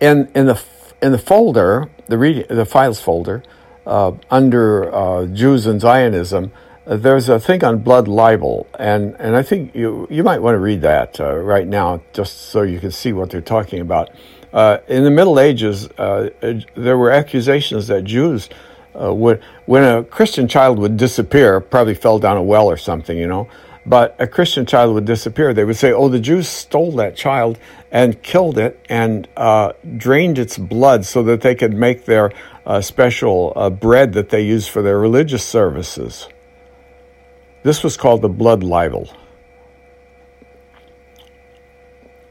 in 0.00 0.30
in 0.34 0.46
the 0.46 0.60
in 1.00 1.12
the 1.12 1.18
folder, 1.18 1.88
the 2.08 2.18
read, 2.18 2.48
the 2.48 2.66
files 2.66 3.00
folder 3.00 3.42
uh, 3.86 4.12
under 4.30 4.92
uh, 4.94 5.26
Jews 5.26 5.66
and 5.66 5.80
Zionism. 5.80 6.52
Uh, 6.86 6.96
there's 6.96 7.28
a 7.28 7.38
thing 7.38 7.64
on 7.64 7.78
blood 7.78 8.08
libel, 8.08 8.66
and, 8.78 9.14
and 9.18 9.36
I 9.36 9.42
think 9.42 9.74
you 9.74 10.06
you 10.10 10.22
might 10.22 10.42
want 10.42 10.54
to 10.54 10.58
read 10.58 10.82
that 10.82 11.18
right 11.18 11.66
now, 11.66 12.02
just 12.12 12.50
so 12.50 12.62
you 12.62 12.80
can 12.80 12.90
see 12.90 13.12
what 13.12 13.30
they're 13.30 13.40
talking 13.40 13.80
about. 13.80 14.10
In 14.52 15.04
the 15.04 15.10
Middle 15.10 15.38
Ages, 15.38 15.88
there 15.88 16.98
were 16.98 17.10
accusations 17.10 17.88
that 17.88 18.04
Jews 18.04 18.48
uh, 18.98 19.14
when, 19.14 19.40
when 19.66 19.84
a 19.84 20.02
Christian 20.02 20.48
child 20.48 20.78
would 20.78 20.96
disappear, 20.96 21.60
probably 21.60 21.94
fell 21.94 22.18
down 22.18 22.36
a 22.36 22.42
well 22.42 22.66
or 22.66 22.76
something, 22.76 23.16
you 23.16 23.26
know, 23.26 23.48
but 23.86 24.16
a 24.18 24.26
Christian 24.26 24.66
child 24.66 24.94
would 24.94 25.04
disappear, 25.04 25.54
they 25.54 25.64
would 25.64 25.76
say, 25.76 25.92
oh, 25.92 26.08
the 26.08 26.20
Jews 26.20 26.48
stole 26.48 26.92
that 26.96 27.16
child 27.16 27.58
and 27.90 28.22
killed 28.22 28.58
it 28.58 28.84
and 28.88 29.28
uh, 29.36 29.72
drained 29.96 30.38
its 30.38 30.58
blood 30.58 31.06
so 31.06 31.22
that 31.22 31.40
they 31.40 31.54
could 31.54 31.74
make 31.74 32.04
their 32.04 32.32
uh, 32.66 32.80
special 32.80 33.52
uh, 33.56 33.70
bread 33.70 34.12
that 34.12 34.28
they 34.28 34.42
use 34.42 34.68
for 34.68 34.82
their 34.82 34.98
religious 34.98 35.44
services. 35.44 36.28
This 37.62 37.82
was 37.82 37.96
called 37.96 38.22
the 38.22 38.28
blood 38.28 38.62
libel. 38.62 39.08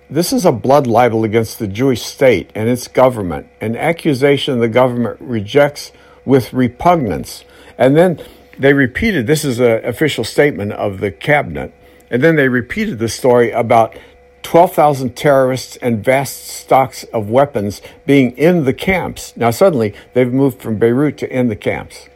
This 0.10 0.32
is 0.32 0.46
a 0.46 0.54
blood 0.54 0.88
libel 0.88 1.26
against 1.26 1.60
the 1.60 1.68
Jewish 1.68 2.02
state 2.02 2.50
and 2.56 2.70
its 2.70 2.88
government, 2.88 3.50
an 3.60 3.76
accusation 3.76 4.60
the 4.60 4.70
government 4.70 5.18
rejects 5.20 5.92
with 6.24 6.54
repugnance. 6.54 7.44
And 7.78 7.98
then 7.98 8.22
they 8.58 8.72
repeated 8.72 9.28
this 9.28 9.44
is 9.44 9.60
an 9.60 9.84
official 9.84 10.24
statement 10.24 10.72
of 10.72 11.02
the 11.02 11.12
cabinet. 11.12 11.74
And 12.10 12.24
then 12.24 12.38
they 12.38 12.48
repeated 12.48 13.00
the 13.00 13.10
story 13.10 13.52
about 13.52 13.98
12,000 14.44 15.14
terrorists 15.14 15.76
and 15.78 16.06
vast 16.06 16.48
stocks 16.48 17.04
of 17.06 17.30
weapons 17.30 17.82
being 18.06 18.32
in 18.38 18.64
the 18.64 18.74
camps. 18.74 19.36
Now, 19.36 19.52
suddenly, 19.52 19.94
they've 20.14 20.32
moved 20.32 20.62
from 20.62 20.78
Beirut 20.78 21.18
to 21.18 21.30
in 21.30 21.50
the 21.50 21.56
camps. 21.58 22.08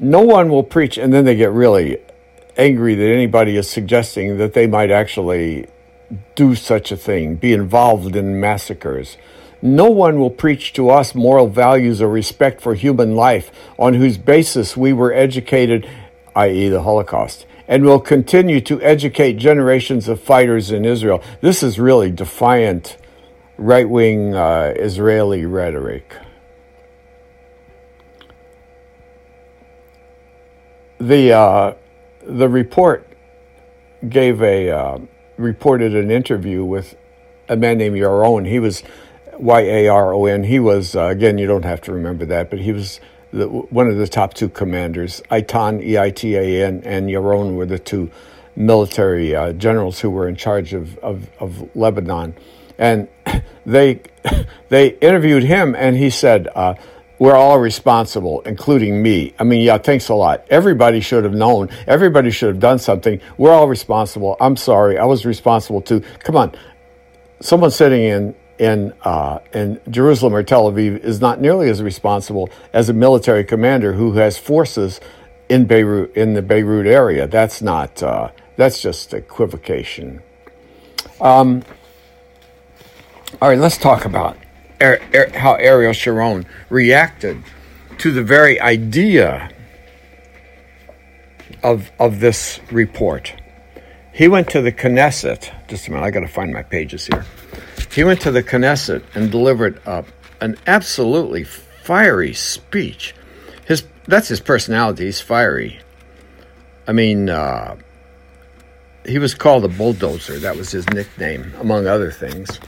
No 0.00 0.22
one 0.22 0.48
will 0.48 0.64
preach, 0.64 0.98
and 0.98 1.12
then 1.12 1.24
they 1.24 1.36
get 1.36 1.52
really 1.52 1.98
angry 2.56 2.96
that 2.96 3.12
anybody 3.12 3.56
is 3.56 3.70
suggesting 3.70 4.38
that 4.38 4.54
they 4.54 4.66
might 4.66 4.90
actually 4.90 5.68
do 6.34 6.54
such 6.54 6.92
a 6.92 6.96
thing, 6.96 7.36
be 7.36 7.52
involved 7.52 8.16
in 8.16 8.40
massacres. 8.40 9.16
No 9.62 9.90
one 9.90 10.18
will 10.18 10.30
preach 10.30 10.74
to 10.74 10.90
us 10.90 11.14
moral 11.14 11.48
values 11.48 12.02
or 12.02 12.08
respect 12.08 12.60
for 12.60 12.74
human 12.74 13.16
life 13.16 13.50
on 13.78 13.94
whose 13.94 14.18
basis 14.18 14.76
we 14.76 14.92
were 14.92 15.12
educated, 15.12 15.88
i.e., 16.36 16.68
the 16.68 16.82
Holocaust, 16.82 17.46
and 17.66 17.82
will 17.82 17.98
continue 17.98 18.60
to 18.60 18.82
educate 18.82 19.34
generations 19.34 20.06
of 20.06 20.20
fighters 20.20 20.70
in 20.70 20.84
Israel. 20.84 21.22
This 21.40 21.62
is 21.62 21.78
really 21.78 22.10
defiant 22.10 22.98
right 23.56 23.88
wing 23.88 24.34
uh, 24.34 24.74
Israeli 24.76 25.46
rhetoric. 25.46 26.14
The, 30.98 31.32
uh, 31.32 31.74
the 32.22 32.48
report 32.48 33.08
gave 34.08 34.42
a 34.42 34.70
uh, 34.70 34.98
reported 35.36 35.94
an 35.94 36.10
interview 36.10 36.64
with 36.64 36.96
a 37.48 37.56
man 37.56 37.78
named 37.78 37.96
Yaron. 37.96 38.46
He 38.46 38.58
was 38.58 38.82
Y 39.38 39.60
A 39.60 39.88
R 39.88 40.14
O 40.14 40.26
N. 40.26 40.44
He 40.44 40.58
was, 40.58 40.96
uh, 40.96 41.06
again, 41.06 41.38
you 41.38 41.46
don't 41.46 41.64
have 41.64 41.80
to 41.82 41.92
remember 41.92 42.24
that, 42.26 42.50
but 42.50 42.60
he 42.60 42.72
was 42.72 43.00
the, 43.32 43.48
one 43.48 43.88
of 43.88 43.96
the 43.96 44.06
top 44.06 44.34
two 44.34 44.48
commanders. 44.48 45.20
Eitan, 45.30 45.82
E 45.82 45.98
I 45.98 46.10
T 46.10 46.36
A 46.36 46.66
N, 46.66 46.82
and 46.84 47.08
Yaron 47.08 47.54
were 47.54 47.66
the 47.66 47.78
two 47.78 48.10
military 48.56 49.34
uh, 49.34 49.52
generals 49.52 50.00
who 50.00 50.10
were 50.10 50.28
in 50.28 50.36
charge 50.36 50.72
of, 50.72 50.96
of, 50.98 51.28
of 51.40 51.74
Lebanon. 51.76 52.34
And 52.78 53.08
they, 53.66 54.02
they 54.68 54.88
interviewed 54.98 55.42
him, 55.42 55.74
and 55.74 55.96
he 55.96 56.10
said, 56.10 56.48
uh, 56.54 56.74
we're 57.18 57.36
all 57.36 57.58
responsible, 57.58 58.40
including 58.42 59.02
me. 59.02 59.34
I 59.38 59.44
mean, 59.44 59.60
yeah, 59.60 59.78
thanks 59.78 60.08
a 60.08 60.14
lot. 60.14 60.44
Everybody 60.50 61.00
should 61.00 61.24
have 61.24 61.34
known. 61.34 61.70
Everybody 61.86 62.30
should 62.30 62.48
have 62.48 62.60
done 62.60 62.78
something. 62.78 63.20
We're 63.38 63.52
all 63.52 63.68
responsible. 63.68 64.36
I'm 64.40 64.56
sorry. 64.56 64.98
I 64.98 65.04
was 65.04 65.24
responsible 65.24 65.80
too. 65.80 66.02
Come 66.20 66.36
on 66.36 66.52
someone 67.44 67.70
sitting 67.70 68.02
in 68.02 68.34
in 68.58 68.92
uh, 69.02 69.38
in 69.52 69.80
Jerusalem 69.90 70.34
or 70.34 70.42
Tel 70.42 70.70
Aviv 70.70 70.98
is 71.00 71.20
not 71.20 71.40
nearly 71.40 71.68
as 71.68 71.82
responsible 71.82 72.48
as 72.72 72.88
a 72.88 72.92
military 72.92 73.44
commander 73.44 73.92
who 73.92 74.12
has 74.14 74.38
forces 74.38 75.00
in 75.48 75.66
Beirut 75.66 76.16
in 76.16 76.34
the 76.34 76.42
Beirut 76.42 76.86
area. 76.86 77.26
That's 77.26 77.60
not. 77.60 78.02
Uh, 78.02 78.30
that's 78.56 78.80
just 78.80 79.12
equivocation. 79.12 80.22
Um, 81.20 81.62
all 83.42 83.48
right, 83.48 83.58
let's 83.58 83.76
talk 83.76 84.04
about 84.04 84.36
how 84.80 85.54
Ariel 85.54 85.92
Sharon 85.92 86.46
reacted 86.68 87.42
to 87.98 88.12
the 88.12 88.22
very 88.22 88.60
idea 88.60 89.50
of 91.62 91.90
of 91.98 92.20
this 92.20 92.60
report. 92.70 93.34
He 94.12 94.28
went 94.28 94.48
to 94.50 94.62
the 94.62 94.72
Knesset. 94.72 95.52
Just 95.66 95.88
a 95.88 95.90
minute, 95.90 96.04
I 96.04 96.10
got 96.10 96.20
to 96.20 96.28
find 96.28 96.52
my 96.52 96.62
pages 96.62 97.06
here. 97.06 97.24
He 97.92 98.04
went 98.04 98.20
to 98.22 98.30
the 98.30 98.42
Knesset 98.42 99.02
and 99.14 99.30
delivered 99.30 99.80
a, 99.86 100.04
an 100.40 100.56
absolutely 100.66 101.44
fiery 101.44 102.32
speech. 102.32 103.14
His 103.66 103.84
that's 104.06 104.28
his 104.28 104.40
personality. 104.40 105.06
He's 105.06 105.20
fiery. 105.20 105.80
I 106.86 106.92
mean, 106.92 107.30
uh, 107.30 107.76
he 109.06 109.18
was 109.18 109.34
called 109.34 109.64
a 109.64 109.68
bulldozer. 109.68 110.38
That 110.38 110.56
was 110.56 110.70
his 110.70 110.88
nickname, 110.90 111.54
among 111.58 111.86
other 111.86 112.10
things. 112.10 112.60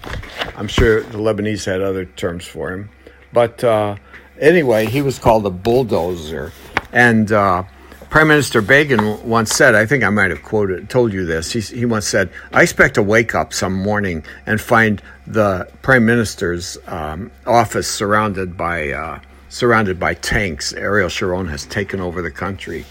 I'm 0.57 0.69
sure 0.69 1.03
the 1.03 1.19
Lebanese 1.19 1.67
had 1.67 1.81
other 1.81 2.05
terms 2.05 2.47
for 2.47 2.73
him, 2.73 2.91
but 3.33 3.63
uh, 3.63 3.97
anyway, 4.41 4.87
he 4.87 5.03
was 5.03 5.19
called 5.19 5.47
a 5.47 5.51
bulldozer, 5.51 6.53
and. 6.93 7.31
Uh, 7.31 7.65
Prime 8.09 8.29
Minister 8.29 8.63
Begin 8.63 9.29
once 9.29 9.51
said, 9.51 9.75
I 9.75 9.85
think 9.85 10.05
I 10.05 10.11
might 10.11 10.31
have 10.31 10.43
quoted, 10.43 10.89
told 10.89 11.13
you 11.13 11.27
this. 11.27 11.53
He, 11.53 11.61
he 11.61 11.85
once 11.85 12.07
said, 12.07 12.31
I 12.53 12.63
expect 12.63 12.95
to 12.95 13.03
wake 13.03 13.35
up 13.35 13.53
some 13.53 13.75
morning 13.75 14.25
and 14.47 14.61
find 14.61 15.03
the 15.27 15.69
Prime 15.83 16.07
Minister's 16.07 16.79
um, 16.87 17.31
office 17.47 17.89
surrounded 17.89 18.57
by, 18.57 18.91
uh, 18.91 19.21
surrounded 19.49 19.99
by 19.99 20.15
tanks. 20.15 20.73
Ariel 20.73 21.09
Sharon 21.09 21.49
has 21.49 21.67
taken 21.67 22.01
over 22.01 22.23
the 22.23 22.31
country. 22.31 22.87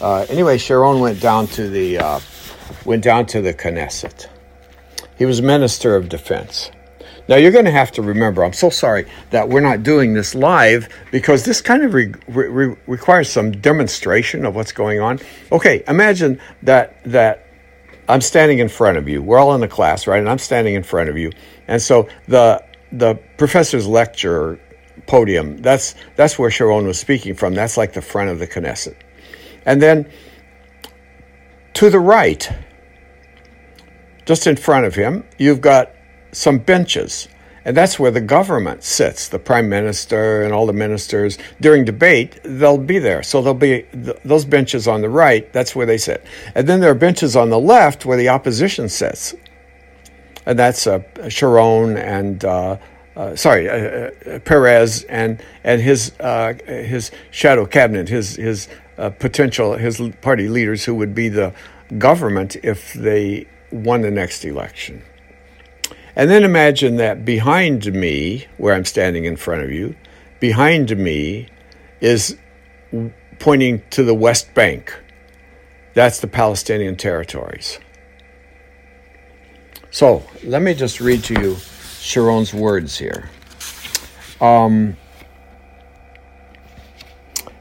Uh, 0.00 0.26
anyway, 0.28 0.58
Sharon 0.58 1.00
went 1.00 1.20
down 1.20 1.46
to 1.48 1.68
the, 1.68 1.98
uh, 1.98 2.20
went 2.84 3.02
down 3.02 3.26
to 3.26 3.40
the 3.40 3.54
Knesset. 3.54 4.28
He 5.16 5.24
was 5.24 5.42
Minister 5.42 5.96
of 5.96 6.08
Defense. 6.08 6.70
Now, 7.28 7.36
you're 7.36 7.52
going 7.52 7.66
to 7.66 7.70
have 7.70 7.92
to 7.92 8.02
remember, 8.02 8.42
I'm 8.42 8.54
so 8.54 8.70
sorry 8.70 9.06
that 9.30 9.50
we're 9.50 9.60
not 9.60 9.82
doing 9.82 10.14
this 10.14 10.34
live 10.34 10.88
because 11.12 11.44
this 11.44 11.60
kind 11.60 11.84
of 11.84 11.92
re- 11.92 12.14
re- 12.26 12.74
requires 12.86 13.28
some 13.28 13.52
demonstration 13.52 14.46
of 14.46 14.54
what's 14.54 14.72
going 14.72 15.00
on. 15.00 15.20
Okay, 15.52 15.84
imagine 15.86 16.40
that, 16.62 17.04
that 17.04 17.46
I'm 18.08 18.22
standing 18.22 18.60
in 18.60 18.70
front 18.70 18.96
of 18.96 19.08
you. 19.08 19.22
We're 19.22 19.38
all 19.38 19.54
in 19.54 19.60
the 19.60 19.68
class, 19.68 20.06
right? 20.06 20.18
And 20.18 20.28
I'm 20.28 20.38
standing 20.38 20.74
in 20.74 20.82
front 20.82 21.10
of 21.10 21.18
you. 21.18 21.30
And 21.66 21.82
so 21.82 22.08
the, 22.28 22.64
the 22.92 23.16
professor's 23.36 23.86
lecture 23.86 24.58
podium, 25.06 25.58
that's, 25.58 25.94
that's 26.16 26.38
where 26.38 26.50
Sharon 26.50 26.86
was 26.86 26.98
speaking 26.98 27.34
from. 27.34 27.52
That's 27.52 27.76
like 27.76 27.92
the 27.92 28.02
front 28.02 28.30
of 28.30 28.38
the 28.38 28.46
Knesset. 28.46 28.96
And 29.66 29.82
then 29.82 30.10
to 31.74 31.90
the 31.90 32.00
right, 32.00 32.50
just 34.24 34.46
in 34.46 34.56
front 34.56 34.86
of 34.86 34.94
him, 34.94 35.24
you've 35.36 35.60
got 35.60 35.92
some 36.32 36.58
benches. 36.58 37.28
And 37.64 37.76
that's 37.76 37.98
where 37.98 38.10
the 38.10 38.22
government 38.22 38.82
sits, 38.82 39.28
the 39.28 39.38
prime 39.38 39.68
minister 39.68 40.42
and 40.42 40.54
all 40.54 40.64
the 40.66 40.72
ministers. 40.72 41.36
During 41.60 41.84
debate, 41.84 42.38
they'll 42.42 42.78
be 42.78 42.98
there. 42.98 43.22
So 43.22 43.42
there'll 43.42 43.58
be 43.58 43.82
th- 43.92 44.16
those 44.24 44.46
benches 44.46 44.88
on 44.88 45.02
the 45.02 45.10
right, 45.10 45.52
that's 45.52 45.76
where 45.76 45.84
they 45.84 45.98
sit. 45.98 46.24
And 46.54 46.66
then 46.66 46.80
there 46.80 46.90
are 46.90 46.94
benches 46.94 47.36
on 47.36 47.50
the 47.50 47.58
left 47.58 48.06
where 48.06 48.16
the 48.16 48.30
opposition 48.30 48.88
sits. 48.88 49.34
And 50.46 50.58
that's 50.58 50.86
uh, 50.86 51.02
Sharon 51.28 51.98
and, 51.98 52.42
uh, 52.42 52.78
uh, 53.16 53.36
sorry, 53.36 53.68
uh, 53.68 53.74
uh, 54.24 54.38
Peres 54.38 55.02
and, 55.04 55.42
and 55.62 55.82
his, 55.82 56.12
uh, 56.20 56.54
his 56.66 57.10
shadow 57.30 57.66
cabinet, 57.66 58.08
his, 58.08 58.36
his 58.36 58.68
potential, 58.96 59.74
his 59.74 60.00
party 60.22 60.48
leaders 60.48 60.84
who 60.84 60.94
would 60.94 61.14
be 61.14 61.28
the 61.28 61.52
government 61.98 62.56
if 62.62 62.94
they 62.94 63.46
won 63.70 64.00
the 64.00 64.10
next 64.10 64.44
election. 64.44 65.02
And 66.18 66.28
then 66.28 66.42
imagine 66.42 66.96
that 66.96 67.24
behind 67.24 67.94
me, 67.94 68.46
where 68.56 68.74
I'm 68.74 68.84
standing 68.84 69.24
in 69.24 69.36
front 69.36 69.62
of 69.62 69.70
you, 69.70 69.94
behind 70.40 70.98
me 70.98 71.48
is 72.00 72.36
pointing 73.38 73.84
to 73.90 74.02
the 74.02 74.14
West 74.14 74.52
Bank. 74.52 75.00
That's 75.94 76.18
the 76.18 76.26
Palestinian 76.26 76.96
territories. 76.96 77.78
So 79.92 80.24
let 80.42 80.60
me 80.60 80.74
just 80.74 81.00
read 81.00 81.22
to 81.22 81.40
you 81.40 81.56
Sharon's 82.00 82.52
words 82.52 82.98
here. 82.98 83.30
Um, 84.40 84.96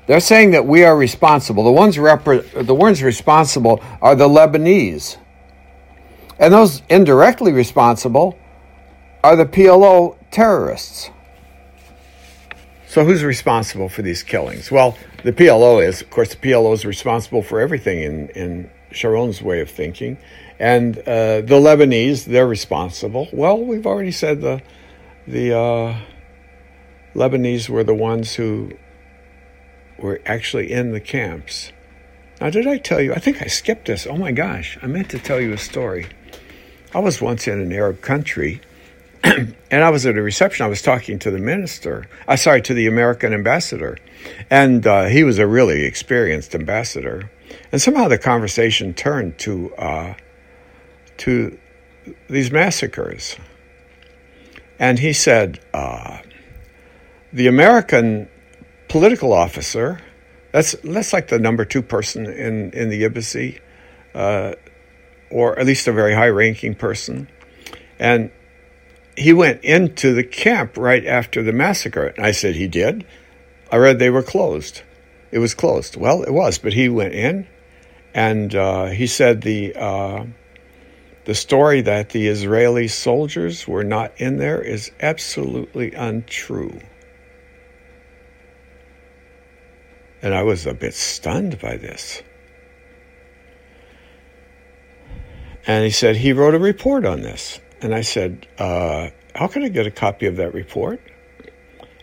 they're 0.07 0.19
saying 0.19 0.51
that 0.51 0.65
we 0.65 0.83
are 0.83 0.97
responsible. 0.97 1.63
The 1.63 1.71
ones, 1.71 1.97
repre- 1.97 2.65
the 2.65 2.75
ones 2.75 3.03
responsible 3.03 3.83
are 4.01 4.15
the 4.15 4.27
Lebanese. 4.27 5.17
And 6.39 6.51
those 6.51 6.81
indirectly 6.89 7.51
responsible 7.51 8.35
are 9.23 9.35
the 9.35 9.45
PLO 9.45 10.17
terrorists. 10.31 11.09
So, 12.87 13.03
who's 13.03 13.23
responsible 13.23 13.89
for 13.89 14.01
these 14.01 14.23
killings? 14.23 14.71
Well, 14.71 14.97
the 15.23 15.33
PLO 15.33 15.85
is. 15.85 16.01
Of 16.01 16.09
course, 16.09 16.29
the 16.29 16.37
PLO 16.37 16.73
is 16.73 16.85
responsible 16.85 17.41
for 17.41 17.59
everything 17.59 18.01
in, 18.01 18.29
in 18.29 18.71
Sharon's 18.91 19.41
way 19.41 19.59
of 19.59 19.69
thinking. 19.69 20.17
And 20.59 20.97
uh, 20.99 21.41
the 21.41 21.59
Lebanese, 21.59 22.25
they're 22.25 22.47
responsible. 22.47 23.27
Well, 23.31 23.59
we've 23.59 23.85
already 23.85 24.11
said 24.11 24.41
the, 24.41 24.61
the 25.27 25.57
uh, 25.57 25.99
Lebanese 27.13 27.67
were 27.67 27.83
the 27.83 27.93
ones 27.93 28.35
who 28.35 28.71
were 29.99 30.21
actually 30.25 30.71
in 30.71 30.91
the 30.91 31.01
camps. 31.01 31.73
Now, 32.39 32.49
did 32.49 32.67
I 32.67 32.77
tell 32.77 33.01
you? 33.01 33.13
I 33.13 33.19
think 33.19 33.41
I 33.41 33.47
skipped 33.47 33.87
this. 33.87 34.07
Oh 34.07 34.15
my 34.15 34.31
gosh, 34.31 34.77
I 34.81 34.87
meant 34.87 35.09
to 35.09 35.19
tell 35.19 35.41
you 35.41 35.53
a 35.53 35.57
story. 35.57 36.07
I 36.93 36.99
was 36.99 37.21
once 37.21 37.47
in 37.47 37.59
an 37.59 37.73
Arab 37.73 38.01
country 38.01 38.61
and 39.71 39.83
I 39.83 39.89
was 39.89 40.05
at 40.05 40.17
a 40.17 40.21
reception. 40.21 40.65
I 40.65 40.69
was 40.69 40.81
talking 40.81 41.19
to 41.19 41.31
the 41.31 41.39
minister. 41.39 42.07
I 42.27 42.33
uh, 42.33 42.35
sorry 42.37 42.61
to 42.63 42.73
the 42.73 42.87
American 42.87 43.33
ambassador, 43.33 43.97
and 44.49 44.85
uh, 44.85 45.05
he 45.05 45.23
was 45.23 45.37
a 45.39 45.47
really 45.47 45.83
experienced 45.83 46.55
ambassador. 46.55 47.29
And 47.71 47.81
somehow 47.81 48.07
the 48.07 48.17
conversation 48.17 48.93
turned 48.93 49.37
to 49.39 49.75
uh, 49.75 50.13
to 51.17 51.57
these 52.29 52.51
massacres. 52.51 53.37
And 54.79 54.99
he 54.99 55.11
said, 55.11 55.59
uh, 55.73 56.19
the 57.33 57.47
American 57.47 58.29
political 58.87 59.33
officer, 59.33 59.99
that's 60.51 60.73
that's 60.83 61.11
like 61.11 61.27
the 61.27 61.39
number 61.39 61.65
two 61.65 61.81
person 61.81 62.25
in 62.25 62.71
in 62.71 62.89
the 62.89 63.03
embassy, 63.03 63.59
uh, 64.13 64.53
or 65.29 65.59
at 65.59 65.65
least 65.65 65.87
a 65.87 65.91
very 65.91 66.13
high 66.13 66.29
ranking 66.29 66.75
person, 66.75 67.27
and 67.99 68.31
he 69.17 69.33
went 69.33 69.63
into 69.63 70.13
the 70.13 70.23
camp 70.23 70.77
right 70.77 71.05
after 71.05 71.41
the 71.41 71.51
massacre. 71.51 72.07
And 72.07 72.25
I 72.25 72.31
said, 72.31 72.55
He 72.55 72.67
did? 72.67 73.05
I 73.71 73.77
read 73.77 73.99
they 73.99 74.11
were 74.11 74.23
closed. 74.23 74.83
It 75.31 75.39
was 75.39 75.53
closed. 75.53 75.97
Well, 75.97 76.23
it 76.23 76.31
was, 76.31 76.57
but 76.57 76.73
he 76.73 76.87
went 76.87 77.13
in 77.13 77.47
and 78.13 78.55
uh, 78.55 78.85
he 78.85 79.07
said 79.07 79.41
the, 79.41 79.75
uh, 79.75 80.25
the 81.25 81.35
story 81.35 81.81
that 81.81 82.09
the 82.09 82.27
Israeli 82.27 82.87
soldiers 82.87 83.67
were 83.67 83.83
not 83.83 84.13
in 84.17 84.37
there 84.37 84.61
is 84.61 84.91
absolutely 85.01 85.93
untrue. 85.93 86.79
And 90.21 90.33
I 90.33 90.43
was 90.43 90.65
a 90.65 90.73
bit 90.73 90.93
stunned 90.93 91.59
by 91.59 91.77
this. 91.77 92.23
And 95.67 95.83
he 95.83 95.91
said 95.91 96.15
he 96.15 96.31
wrote 96.31 96.55
a 96.55 96.59
report 96.59 97.05
on 97.05 97.21
this. 97.21 97.59
And 97.81 97.93
I 97.93 98.01
said, 98.01 98.47
uh, 98.57 99.09
How 99.35 99.47
can 99.47 99.63
I 99.63 99.69
get 99.69 99.85
a 99.85 99.91
copy 99.91 100.25
of 100.25 100.37
that 100.37 100.53
report? 100.53 100.99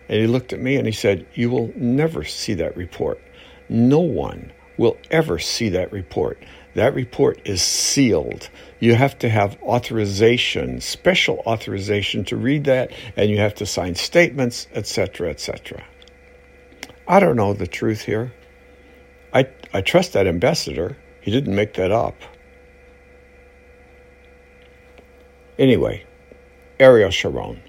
And 0.08 0.20
he 0.20 0.26
looked 0.26 0.52
at 0.52 0.60
me 0.60 0.76
and 0.76 0.86
he 0.86 0.92
said, 0.92 1.26
You 1.34 1.50
will 1.50 1.72
never 1.76 2.24
see 2.24 2.54
that 2.54 2.76
report. 2.76 3.20
No 3.68 4.00
one 4.00 4.52
will 4.76 4.96
ever 5.10 5.38
see 5.38 5.68
that 5.70 5.92
report. 5.92 6.42
That 6.74 6.94
report 6.94 7.40
is 7.44 7.62
sealed. 7.62 8.50
You 8.80 8.94
have 8.96 9.18
to 9.20 9.28
have 9.28 9.56
authorization, 9.62 10.80
special 10.80 11.42
authorization 11.46 12.24
to 12.24 12.36
read 12.36 12.64
that, 12.64 12.92
and 13.16 13.30
you 13.30 13.38
have 13.38 13.54
to 13.56 13.66
sign 13.66 13.94
statements, 13.94 14.66
etc., 14.74 15.30
etc. 15.30 15.84
I 17.06 17.20
don't 17.20 17.36
know 17.36 17.52
the 17.52 17.66
truth 17.66 18.02
here. 18.02 18.32
I, 19.32 19.48
I 19.72 19.80
trust 19.82 20.12
that 20.14 20.26
ambassador. 20.26 20.96
He 21.20 21.30
didn't 21.30 21.54
make 21.54 21.74
that 21.74 21.92
up. 21.92 22.16
Anyway, 25.58 26.04
Ariel 26.78 27.10
Sharon. 27.10 27.60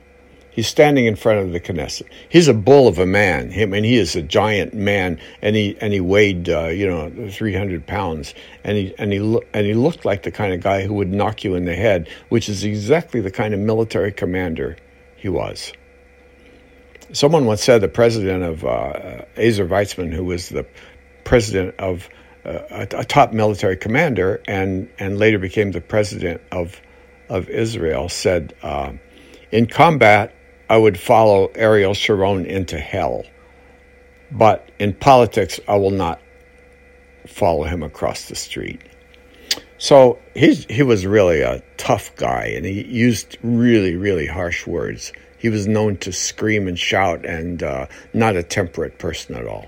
He's 0.50 0.70
standing 0.70 1.06
in 1.06 1.18
front 1.18 1.40
of 1.40 1.52
the 1.52 1.60
Knesset. 1.60 2.08
He's 2.30 2.48
a 2.48 2.54
bull 2.54 2.88
of 2.88 2.98
a 2.98 3.06
man. 3.06 3.52
I 3.54 3.66
mean, 3.66 3.84
he 3.84 3.98
is 3.98 4.16
a 4.16 4.22
giant 4.22 4.74
man, 4.74 5.20
and 5.42 5.54
he 5.54 5.78
and 5.82 5.92
he 5.92 6.00
weighed, 6.00 6.48
uh, 6.48 6.68
you 6.68 6.88
know, 6.88 7.30
three 7.30 7.54
hundred 7.54 7.86
pounds, 7.86 8.34
and 8.64 8.78
he 8.78 8.96
and 8.98 9.12
he 9.12 9.20
lo- 9.20 9.44
and 9.54 9.66
he 9.66 9.74
looked 9.74 10.06
like 10.06 10.24
the 10.24 10.32
kind 10.32 10.54
of 10.54 10.62
guy 10.62 10.84
who 10.84 10.94
would 10.94 11.12
knock 11.12 11.44
you 11.44 11.56
in 11.56 11.66
the 11.66 11.76
head, 11.76 12.08
which 12.30 12.48
is 12.48 12.64
exactly 12.64 13.20
the 13.20 13.32
kind 13.32 13.54
of 13.54 13.60
military 13.60 14.14
commander 14.14 14.78
he 15.18 15.28
was. 15.28 15.74
Someone 17.12 17.46
once 17.46 17.62
said 17.62 17.82
the 17.82 17.90
president 17.90 18.42
of 18.44 18.64
uh, 18.64 19.26
Ezer 19.36 19.68
Weizman, 19.68 20.14
who 20.14 20.24
was 20.24 20.48
the 20.48 20.66
president 21.26 21.76
of 21.80 22.08
uh, 22.46 22.60
a, 22.70 22.88
a 23.00 23.04
top 23.04 23.34
military 23.34 23.76
commander 23.76 24.42
and 24.48 24.88
and 25.00 25.20
later 25.20 25.38
became 25.38 25.72
the 25.72 25.82
president 25.82 26.42
of 26.54 26.80
of 27.30 27.50
Israel, 27.50 28.10
said. 28.10 28.54
Uh, 28.62 28.94
in 29.52 29.68
combat, 29.68 30.36
I 30.70 30.78
would 30.78 31.00
follow 31.00 31.48
Ariel 31.56 31.94
Sharon 31.94 32.46
into 32.46 32.80
hell. 32.80 33.24
But 34.32 34.70
in 34.80 34.94
politics, 34.94 35.60
I 35.68 35.76
will 35.78 35.92
not 35.92 36.20
follow 37.28 37.64
him 37.64 37.84
across 37.84 38.28
the 38.28 38.36
street. 38.36 38.82
So 39.78 40.20
he's, 40.34 40.66
he 40.66 40.84
was 40.84 41.06
really 41.06 41.42
a 41.42 41.62
tough 41.78 42.16
guy, 42.16 42.54
and 42.56 42.66
he 42.66 42.84
used 42.84 43.38
really, 43.44 43.96
really 43.96 44.26
harsh 44.26 44.66
words. 44.66 45.12
He 45.38 45.50
was 45.50 45.68
known 45.68 45.98
to 45.98 46.12
scream 46.12 46.68
and 46.68 46.80
shout, 46.80 47.26
and 47.26 47.62
uh, 47.62 47.88
not 48.14 48.36
a 48.36 48.44
temperate 48.44 48.98
person 48.98 49.36
at 49.36 49.46
all. 49.46 49.68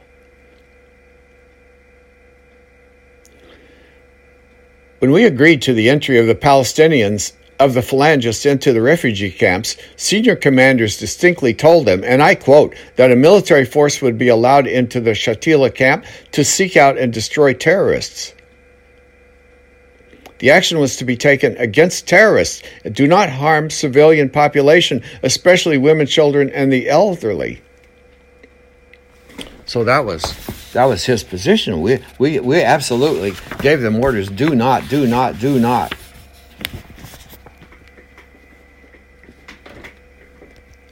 When 4.99 5.11
we 5.11 5.25
agreed 5.25 5.61
to 5.63 5.73
the 5.73 5.89
entry 5.89 6.17
of 6.17 6.25
the 6.25 6.33
Palestinians 6.33 7.33
of 7.59 7.73
the 7.73 7.81
phalangists 7.81 8.45
into 8.45 8.73
the 8.73 8.81
refugee 8.81 9.31
camps, 9.31 9.77
senior 9.95 10.35
commanders 10.35 10.97
distinctly 10.97 11.53
told 11.53 11.85
them, 11.85 12.03
and 12.03 12.21
I 12.21 12.35
quote, 12.35 12.75
that 12.95 13.11
a 13.11 13.15
military 13.15 13.65
force 13.65 14.01
would 14.01 14.17
be 14.17 14.27
allowed 14.27 14.67
into 14.67 14.99
the 14.99 15.11
Shatila 15.11 15.73
camp 15.73 16.05
to 16.33 16.43
seek 16.43 16.77
out 16.77 16.97
and 16.97 17.11
destroy 17.11 17.53
terrorists. 17.53 18.33
The 20.39 20.51
action 20.51 20.77
was 20.77 20.97
to 20.97 21.05
be 21.05 21.17
taken 21.17 21.57
against 21.57 22.07
terrorists. 22.07 22.61
Do 22.91 23.07
not 23.07 23.29
harm 23.29 23.71
civilian 23.71 24.29
population, 24.29 25.01
especially 25.23 25.79
women, 25.79 26.05
children, 26.05 26.51
and 26.51 26.71
the 26.71 26.89
elderly. 26.89 27.61
So 29.65 29.83
that 29.83 30.05
was 30.05 30.21
that 30.73 30.85
was 30.85 31.05
his 31.05 31.23
position. 31.23 31.81
We 31.81 31.99
we 32.19 32.39
we 32.39 32.61
absolutely 32.61 33.33
gave 33.59 33.81
them 33.81 33.95
orders: 33.95 34.29
do 34.29 34.55
not, 34.55 34.87
do 34.89 35.07
not, 35.07 35.39
do 35.39 35.59
not. 35.59 35.93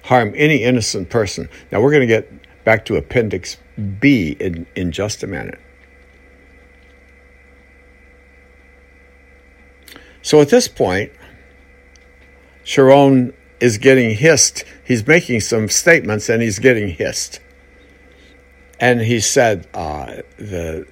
Harm 0.05 0.33
any 0.35 0.63
innocent 0.63 1.09
person. 1.09 1.49
Now, 1.71 1.81
we're 1.81 1.91
going 1.91 2.01
to 2.01 2.07
get 2.07 2.31
back 2.63 2.85
to 2.85 2.95
Appendix 2.95 3.57
B 3.99 4.35
in, 4.39 4.65
in 4.75 4.91
just 4.91 5.23
a 5.23 5.27
minute. 5.27 5.59
So 10.21 10.41
at 10.41 10.49
this 10.49 10.67
point, 10.67 11.11
Sharon 12.63 13.33
is 13.59 13.77
getting 13.77 14.15
hissed. 14.15 14.63
He's 14.83 15.05
making 15.05 15.41
some 15.41 15.69
statements 15.69 16.29
and 16.29 16.41
he's 16.41 16.59
getting 16.59 16.89
hissed. 16.89 17.39
And 18.79 19.01
he 19.01 19.19
said, 19.19 19.67
uh, 19.73 20.17
the 20.37 20.87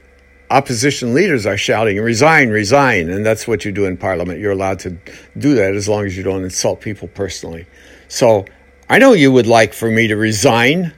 opposition 0.49 1.13
leaders 1.13 1.45
are 1.45 1.57
shouting, 1.57 1.99
resign, 1.99 2.49
resign. 2.49 3.09
And 3.09 3.25
that's 3.25 3.47
what 3.47 3.65
you 3.65 3.71
do 3.71 3.85
in 3.85 3.97
parliament. 3.97 4.39
You're 4.39 4.51
allowed 4.51 4.79
to 4.79 4.97
do 5.37 5.55
that 5.55 5.73
as 5.73 5.89
long 5.89 6.05
as 6.05 6.15
you 6.15 6.23
don't 6.23 6.43
insult 6.43 6.81
people 6.81 7.07
personally. 7.07 7.65
So 8.07 8.45
I 8.89 8.99
know 8.99 9.13
you 9.13 9.31
would 9.31 9.47
like 9.47 9.73
for 9.73 9.89
me 9.89 10.07
to 10.07 10.15
resign. 10.15 10.93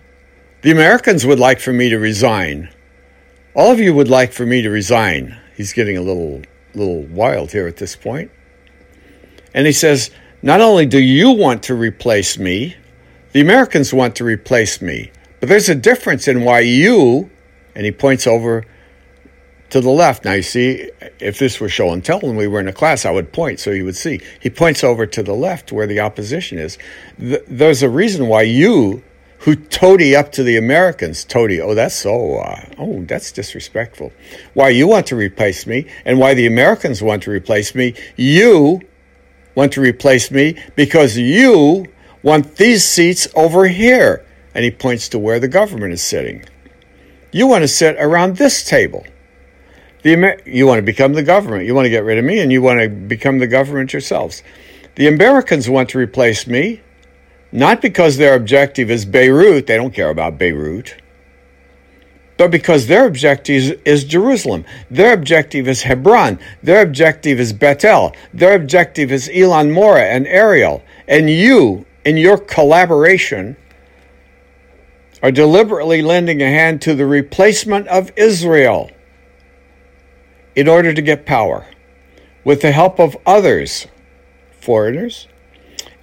The 0.62 0.72
Americans 0.72 1.26
would 1.26 1.40
like 1.40 1.60
for 1.60 1.72
me 1.72 1.90
to 1.90 1.98
resign. 1.98 2.70
All 3.56 3.72
of 3.72 3.80
you 3.80 3.94
would 3.94 4.10
like 4.10 4.34
for 4.34 4.46
me 4.46 4.62
to 4.64 4.70
resign. 4.70 5.38
He's 5.56 5.72
getting 5.72 5.96
a 5.96 6.02
little 6.02 6.42
little 6.74 7.04
wild 7.04 7.52
here 7.52 7.68
at 7.68 7.78
this 7.78 7.96
point. 7.96 8.32
And 9.54 9.66
he 9.66 9.72
says, 9.72 10.12
not 10.42 10.60
only 10.62 10.86
do 10.86 11.00
you 11.00 11.32
want 11.32 11.64
to 11.64 11.76
replace 11.76 12.38
me, 12.38 12.76
the 13.32 13.40
Americans 13.40 13.94
want 13.94 14.16
to 14.18 14.26
replace 14.26 14.82
me. 14.82 15.12
But 15.40 15.50
there's 15.50 15.70
a 15.70 15.76
difference 15.76 16.28
in 16.28 16.44
why 16.44 16.62
you, 16.62 17.30
and 17.74 17.86
he 17.86 17.92
points 17.92 18.28
over 18.28 18.66
to 19.70 19.82
the 19.82 19.90
left. 19.90 20.26
Now, 20.26 20.34
you 20.34 20.42
see, 20.42 20.90
if 21.20 21.40
this 21.40 21.60
were 21.60 21.70
show 21.70 21.92
and 21.92 22.04
tell 22.04 22.20
and 22.24 22.38
we 22.38 22.48
were 22.48 22.60
in 22.60 22.68
a 22.68 22.74
class, 22.74 23.06
I 23.06 23.12
would 23.12 23.34
point 23.34 23.60
so 23.60 23.72
you 23.72 23.86
would 23.86 23.96
see. 23.96 24.22
He 24.40 24.50
points 24.50 24.84
over 24.84 25.06
to 25.06 25.24
the 25.24 25.34
left 25.34 25.72
where 25.72 25.88
the 25.88 26.00
opposition 26.00 26.58
is. 26.58 26.78
there's 27.18 27.84
a 27.84 27.90
reason 27.90 28.28
why 28.28 28.44
you, 28.44 29.04
who 29.40 29.56
toady 29.56 30.16
up 30.16 30.32
to 30.34 30.44
the 30.44 30.58
Americans, 30.58 31.24
toady, 31.24 31.62
oh, 31.62 31.76
that's 31.76 31.96
so, 31.96 32.38
uh, 32.38 32.66
oh, 32.78 33.04
that's 33.04 33.32
disrespectful. 33.32 34.12
Why 34.54 34.70
you 34.70 34.88
want 34.88 35.08
to 35.08 35.16
replace 35.16 35.68
me 35.68 35.88
and 36.06 36.20
why 36.20 36.34
the 36.34 36.48
Americans 36.48 37.02
want 37.02 37.24
to 37.24 37.32
replace 37.32 37.76
me, 37.76 37.96
you 38.16 38.82
want 39.56 39.74
to 39.74 39.82
replace 39.82 40.32
me 40.32 40.58
because 40.76 41.18
you 41.18 41.86
want 42.24 42.56
these 42.58 42.84
seats 42.84 43.28
over 43.36 43.68
here. 43.68 44.26
And 44.54 44.64
he 44.64 44.72
points 44.72 45.10
to 45.10 45.20
where 45.20 45.40
the 45.40 45.50
government 45.50 45.92
is 45.92 46.02
sitting. 46.02 46.46
You 47.32 47.46
want 47.48 47.64
to 47.64 47.68
sit 47.68 47.98
around 48.00 48.38
this 48.38 48.64
table. 48.64 49.06
The, 50.06 50.40
you 50.46 50.68
want 50.68 50.78
to 50.78 50.84
become 50.84 51.14
the 51.14 51.24
government. 51.24 51.66
You 51.66 51.74
want 51.74 51.86
to 51.88 51.90
get 51.90 52.04
rid 52.04 52.20
of 52.20 52.26
me, 52.26 52.40
and 52.40 52.52
you 52.52 52.62
want 52.62 52.80
to 52.80 52.90
become 52.90 53.40
the 53.40 53.48
government 53.48 53.92
yourselves. 53.92 54.44
The 54.98 55.08
Americans 55.08 55.68
want 55.68 55.90
to 55.90 55.98
replace 55.98 56.46
me, 56.46 56.82
not 57.52 57.82
because 57.82 58.18
their 58.18 58.36
objective 58.36 58.92
is 58.92 59.04
Beirut, 59.04 59.66
they 59.66 59.78
don't 59.78 59.96
care 59.96 60.12
about 60.12 60.38
Beirut, 60.38 61.02
but 62.38 62.52
because 62.52 62.86
their 62.86 63.08
objective 63.08 63.82
is 63.84 64.04
Jerusalem. 64.04 64.64
Their 64.92 65.12
objective 65.12 65.68
is 65.68 65.82
Hebron. 65.82 66.38
Their 66.62 66.84
objective 66.84 67.40
is 67.40 67.52
Bethel. 67.52 68.14
Their 68.32 68.56
objective 68.56 69.12
is 69.12 69.28
Elon 69.34 69.72
Moreh 69.72 70.08
and 70.08 70.28
Ariel. 70.28 70.84
And 71.08 71.32
you, 71.32 71.88
in 72.06 72.18
your 72.18 72.38
collaboration, 72.38 73.58
are 75.24 75.32
deliberately 75.32 76.04
lending 76.04 76.44
a 76.44 76.48
hand 76.48 76.80
to 76.84 76.94
the 76.94 77.08
replacement 77.08 77.88
of 77.88 78.12
Israel 78.16 78.92
in 80.56 80.68
order 80.68 80.94
to 80.94 81.02
get 81.02 81.26
power 81.26 81.68
with 82.44 82.62
the 82.62 82.72
help 82.72 83.00
of 83.00 83.18
others, 83.26 83.88
foreigners, 84.62 85.28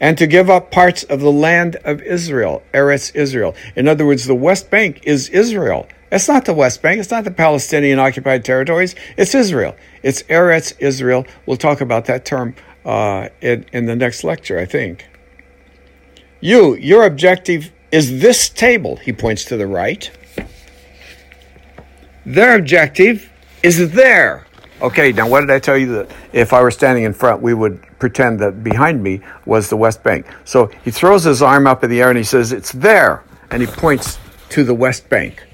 and 0.00 0.18
to 0.18 0.26
give 0.26 0.50
up 0.50 0.70
parts 0.70 1.04
of 1.04 1.20
the 1.20 1.30
land 1.30 1.76
of 1.84 2.02
Israel, 2.02 2.62
Eretz 2.74 3.14
Israel. 3.14 3.54
In 3.76 3.86
other 3.86 4.04
words, 4.04 4.26
the 4.26 4.34
West 4.34 4.70
Bank 4.70 5.00
is 5.04 5.28
Israel. 5.28 5.86
It's 6.10 6.28
not 6.28 6.44
the 6.44 6.52
West 6.52 6.82
Bank. 6.82 7.00
It's 7.00 7.10
not 7.10 7.24
the 7.24 7.30
Palestinian 7.30 7.98
occupied 7.98 8.44
territories. 8.44 8.94
It's 9.16 9.34
Israel. 9.34 9.76
It's 10.02 10.24
Eretz 10.24 10.74
Israel. 10.78 11.24
We'll 11.46 11.56
talk 11.56 11.80
about 11.80 12.06
that 12.06 12.24
term 12.24 12.54
uh, 12.84 13.28
in, 13.40 13.64
in 13.72 13.86
the 13.86 13.96
next 13.96 14.24
lecture, 14.24 14.58
I 14.58 14.66
think. 14.66 15.06
You, 16.40 16.74
your 16.74 17.06
objective 17.06 17.70
is 17.92 18.20
this 18.20 18.48
table. 18.48 18.96
He 18.96 19.12
points 19.12 19.44
to 19.46 19.56
the 19.56 19.66
right. 19.66 20.10
Their 22.26 22.56
objective 22.56 23.31
is 23.62 23.78
it 23.80 23.92
there. 23.92 24.46
Okay, 24.80 25.12
now 25.12 25.28
what 25.28 25.42
did 25.42 25.50
I 25.50 25.60
tell 25.60 25.78
you 25.78 25.92
that 25.92 26.10
if 26.32 26.52
I 26.52 26.60
were 26.60 26.72
standing 26.72 27.04
in 27.04 27.12
front, 27.12 27.40
we 27.40 27.54
would 27.54 27.80
pretend 28.00 28.40
that 28.40 28.64
behind 28.64 29.00
me 29.00 29.20
was 29.46 29.68
the 29.68 29.76
West 29.76 30.02
Bank? 30.02 30.26
So 30.44 30.70
he 30.84 30.90
throws 30.90 31.22
his 31.22 31.40
arm 31.40 31.68
up 31.68 31.84
in 31.84 31.90
the 31.90 32.02
air 32.02 32.08
and 32.08 32.18
he 32.18 32.24
says, 32.24 32.52
It's 32.52 32.72
there. 32.72 33.22
And 33.50 33.62
he 33.62 33.68
points 33.68 34.18
to 34.48 34.64
the 34.64 34.74
West 34.74 35.08
Bank. 35.08 35.46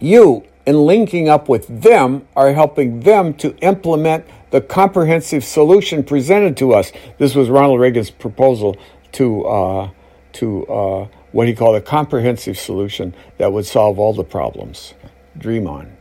You, 0.00 0.44
in 0.66 0.74
linking 0.74 1.28
up 1.28 1.48
with 1.48 1.68
them, 1.82 2.26
are 2.34 2.52
helping 2.52 3.00
them 3.00 3.34
to 3.34 3.56
implement 3.58 4.24
the 4.50 4.60
comprehensive 4.60 5.44
solution 5.44 6.02
presented 6.02 6.56
to 6.56 6.74
us. 6.74 6.90
This 7.18 7.36
was 7.36 7.48
Ronald 7.48 7.78
Reagan's 7.78 8.10
proposal 8.10 8.76
to, 9.12 9.44
uh, 9.44 9.90
to 10.32 10.66
uh, 10.66 11.08
what 11.30 11.46
he 11.46 11.54
called 11.54 11.76
a 11.76 11.80
comprehensive 11.80 12.58
solution 12.58 13.14
that 13.38 13.52
would 13.52 13.66
solve 13.66 14.00
all 14.00 14.12
the 14.12 14.24
problems 14.24 14.94
dream 15.36 15.66
on, 15.66 15.96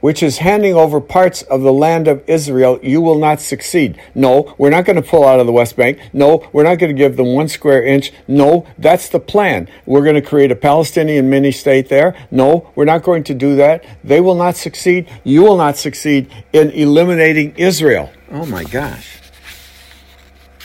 which 0.00 0.22
is 0.22 0.38
handing 0.38 0.74
over 0.74 1.00
parts 1.00 1.42
of 1.42 1.60
the 1.60 1.72
land 1.72 2.08
of 2.08 2.22
Israel, 2.26 2.78
you 2.82 3.00
will 3.00 3.18
not 3.18 3.40
succeed. 3.40 4.00
No, 4.14 4.54
we're 4.56 4.70
not 4.70 4.84
going 4.84 4.96
to 4.96 5.02
pull 5.02 5.24
out 5.26 5.40
of 5.40 5.46
the 5.46 5.52
West 5.52 5.76
Bank. 5.76 5.98
No, 6.12 6.48
we're 6.52 6.62
not 6.62 6.78
going 6.78 6.94
to 6.94 6.98
give 6.98 7.16
them 7.16 7.34
one 7.34 7.48
square 7.48 7.82
inch. 7.82 8.12
No, 8.26 8.66
that's 8.78 9.08
the 9.10 9.20
plan. 9.20 9.68
We're 9.84 10.02
going 10.02 10.14
to 10.14 10.22
create 10.22 10.50
a 10.50 10.56
Palestinian 10.56 11.28
mini 11.28 11.52
state 11.52 11.88
there. 11.88 12.14
No, 12.30 12.70
we're 12.74 12.86
not 12.86 13.02
going 13.02 13.24
to 13.24 13.34
do 13.34 13.56
that. 13.56 13.84
They 14.02 14.20
will 14.20 14.36
not 14.36 14.56
succeed. 14.56 15.06
You 15.22 15.42
will 15.42 15.58
not 15.58 15.76
succeed 15.76 16.30
in 16.52 16.70
eliminating 16.70 17.54
Israel. 17.56 18.10
Oh 18.30 18.46
my 18.46 18.64
gosh. 18.64 19.18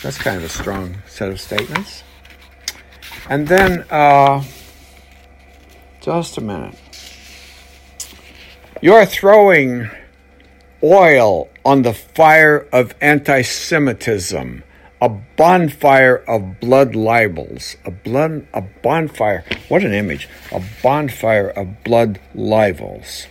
That's 0.02 0.18
kind 0.18 0.36
of 0.36 0.44
a 0.44 0.48
strong 0.48 0.96
set 1.06 1.30
of 1.30 1.40
statements. 1.40 2.04
And 3.28 3.48
then, 3.48 3.84
uh, 3.90 4.44
just 6.06 6.38
a 6.38 6.40
minute. 6.40 6.78
You're 8.80 9.06
throwing 9.06 9.90
oil 10.80 11.48
on 11.64 11.82
the 11.82 11.94
fire 11.94 12.68
of 12.72 12.94
anti 13.00 13.42
Semitism, 13.42 14.62
a 15.00 15.08
bonfire 15.08 16.14
of 16.28 16.60
blood 16.60 16.94
libels, 16.94 17.74
a, 17.84 17.90
blood, 17.90 18.46
a 18.54 18.60
bonfire, 18.60 19.44
what 19.66 19.82
an 19.82 19.92
image, 19.92 20.28
a 20.52 20.62
bonfire 20.80 21.48
of 21.48 21.82
blood 21.82 22.20
libels. 22.36 23.26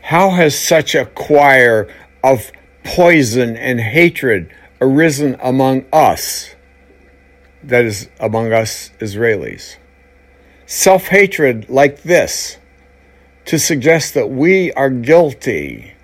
How 0.00 0.30
has 0.30 0.58
such 0.58 0.94
a 0.94 1.04
choir 1.04 1.92
of 2.24 2.50
poison 2.82 3.58
and 3.58 3.78
hatred 3.78 4.50
arisen 4.80 5.36
among 5.40 5.84
us, 5.92 6.54
that 7.62 7.84
is, 7.84 8.08
among 8.20 8.52
us 8.52 8.90
Israelis? 9.00 9.76
self 10.66 11.06
hatred 11.06 11.70
like 11.70 12.02
this 12.02 12.58
to 13.46 13.58
suggest 13.58 14.14
that 14.14 14.28
we 14.28 14.72
are 14.72 14.90
guilty 14.90 15.94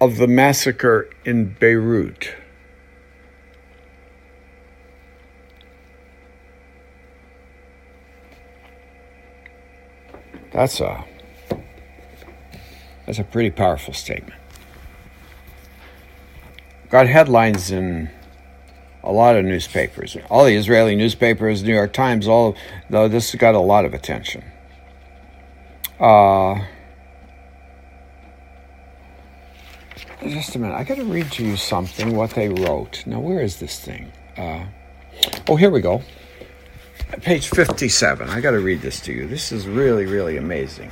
of 0.00 0.18
the 0.18 0.28
massacre 0.28 1.08
in 1.24 1.56
Beirut. 1.58 2.34
That's 10.52 10.80
a 10.80 11.04
that's 13.06 13.18
a 13.18 13.24
pretty 13.24 13.50
powerful 13.50 13.94
statement. 13.94 14.37
Got 16.90 17.06
headlines 17.06 17.70
in 17.70 18.10
a 19.04 19.12
lot 19.12 19.36
of 19.36 19.44
newspapers, 19.44 20.16
all 20.30 20.44
the 20.44 20.54
Israeli 20.54 20.96
newspapers, 20.96 21.62
New 21.62 21.74
York 21.74 21.92
Times, 21.92 22.26
all 22.26 22.56
though 22.88 23.08
this 23.08 23.34
got 23.34 23.54
a 23.54 23.60
lot 23.60 23.84
of 23.84 23.94
attention. 23.94 24.44
Uh, 26.00 26.64
just 30.22 30.54
a 30.56 30.58
minute, 30.58 30.74
I 30.74 30.84
got 30.84 30.96
to 30.96 31.04
read 31.04 31.30
to 31.32 31.44
you 31.44 31.56
something 31.56 32.14
what 32.14 32.30
they 32.30 32.48
wrote. 32.48 33.04
Now, 33.06 33.20
where 33.20 33.40
is 33.40 33.58
this 33.58 33.80
thing? 33.80 34.12
Uh, 34.36 34.66
oh, 35.48 35.56
here 35.56 35.70
we 35.70 35.80
go. 35.80 36.02
Page 37.22 37.48
57. 37.48 38.28
I 38.28 38.40
got 38.40 38.52
to 38.52 38.60
read 38.60 38.80
this 38.80 39.00
to 39.02 39.12
you. 39.12 39.26
This 39.26 39.52
is 39.52 39.66
really, 39.66 40.06
really 40.06 40.36
amazing. 40.36 40.90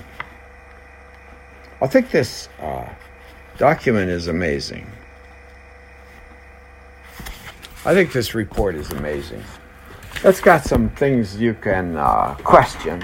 I 1.81 1.87
think 1.87 2.11
this 2.11 2.49
uh, 2.61 2.89
document 3.59 4.11
is 4.11 4.29
amazing. 4.29 4.91
I 7.87 7.94
think 7.94 8.12
this 8.12 8.35
report 8.35 8.75
is 8.75 8.90
amazing. 8.90 9.44
It's 10.25 10.40
got 10.40 10.64
some 10.64 10.90
things 10.90 11.40
you 11.40 11.55
can 11.55 11.96
uh, 11.96 12.35
question, 12.42 13.01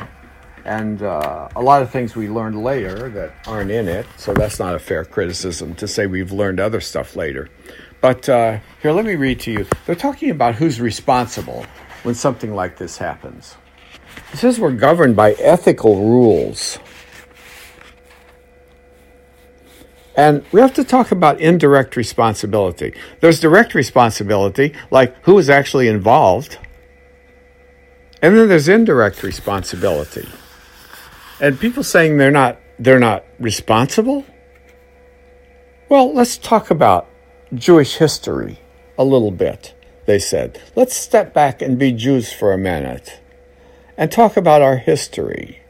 and 0.65 1.01
uh, 1.05 1.49
a 1.55 1.63
lot 1.63 1.83
of 1.83 1.91
things 1.93 2.17
we 2.17 2.29
learned 2.29 2.61
later 2.61 3.09
that 3.11 3.33
aren't 3.47 3.71
in 3.71 3.87
it, 3.87 4.07
so 4.17 4.35
that's 4.35 4.59
not 4.59 4.75
a 4.75 4.81
fair 4.81 5.05
criticism 5.05 5.77
to 5.77 5.87
say 5.87 6.09
we've 6.09 6.33
learned 6.33 6.59
other 6.59 6.81
stuff 6.81 7.15
later. 7.15 7.49
But 8.01 8.29
uh, 8.29 8.59
here, 8.83 8.91
let 8.91 9.05
me 9.05 9.15
read 9.15 9.39
to 9.43 9.53
you. 9.53 9.67
They're 9.87 9.95
talking 9.95 10.31
about 10.31 10.57
who's 10.57 10.81
responsible 10.81 11.65
when 12.03 12.17
something 12.17 12.53
like 12.53 12.77
this 12.77 12.99
happens. 12.99 13.55
It 14.33 14.39
says 14.39 14.59
we're 14.59 14.73
governed 14.73 15.15
by 15.15 15.35
ethical 15.35 16.09
rules. 16.09 16.81
And 20.15 20.45
we 20.53 20.61
have 20.61 20.75
to 20.75 20.85
talk 20.85 21.11
about 21.11 21.41
indirect 21.41 21.97
responsibility. 21.97 22.95
There's 23.21 23.41
direct 23.41 23.75
responsibility, 23.75 24.75
like 24.91 25.17
who 25.25 25.39
is 25.39 25.49
actually 25.49 25.89
involved. 25.89 26.59
And 28.21 28.37
then 28.37 28.49
there's 28.49 28.69
indirect 28.69 29.23
responsibility. 29.23 30.29
And 31.41 31.59
people 31.59 31.83
saying 31.83 32.19
they're 32.19 32.31
not 32.31 32.59
they're 32.79 32.99
not 32.99 33.25
responsible? 33.39 34.25
Well, 35.89 36.13
let's 36.13 36.37
talk 36.37 36.71
about 36.71 37.09
Jewish 37.55 37.97
history 37.97 38.59
a 38.99 39.05
little 39.05 39.31
bit, 39.31 39.75
they 40.07 40.19
said. 40.19 40.61
Let's 40.75 40.95
step 40.95 41.33
back 41.33 41.63
and 41.63 41.79
be 41.79 41.93
Jews 41.93 42.33
for 42.33 42.53
a 42.53 42.59
minute 42.59 43.21
and 43.97 44.11
talk 44.11 44.37
about 44.37 44.63
our 44.63 44.79
history. 44.79 45.62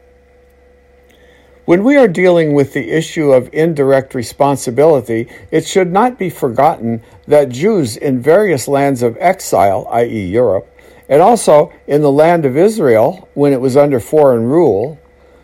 When 1.65 1.85
we 1.85 1.95
are 1.95 2.09
dealing 2.09 2.53
with 2.53 2.73
the 2.73 2.91
issue 2.91 3.31
of 3.31 3.49
indirect 3.53 4.13
responsibility, 4.13 5.29
it 5.49 5.65
should 5.65 5.93
not 5.93 6.19
be 6.19 6.29
forgotten 6.29 7.01
that 7.25 7.47
Jews 7.47 7.95
in 7.95 8.21
various 8.21 8.67
lands 8.67 9.01
of 9.01 9.15
exile, 9.17 9.87
i.e., 9.91 10.25
Europe, 10.25 10.69
and 11.07 11.21
also 11.21 11.71
in 11.87 12.01
the 12.01 12.11
land 12.11 12.43
of 12.43 12.57
Israel 12.57 13.29
when 13.33 13.53
it 13.53 13.61
was 13.61 13.77
under 13.77 14.01
foreign 14.01 14.43
rule, 14.43 14.99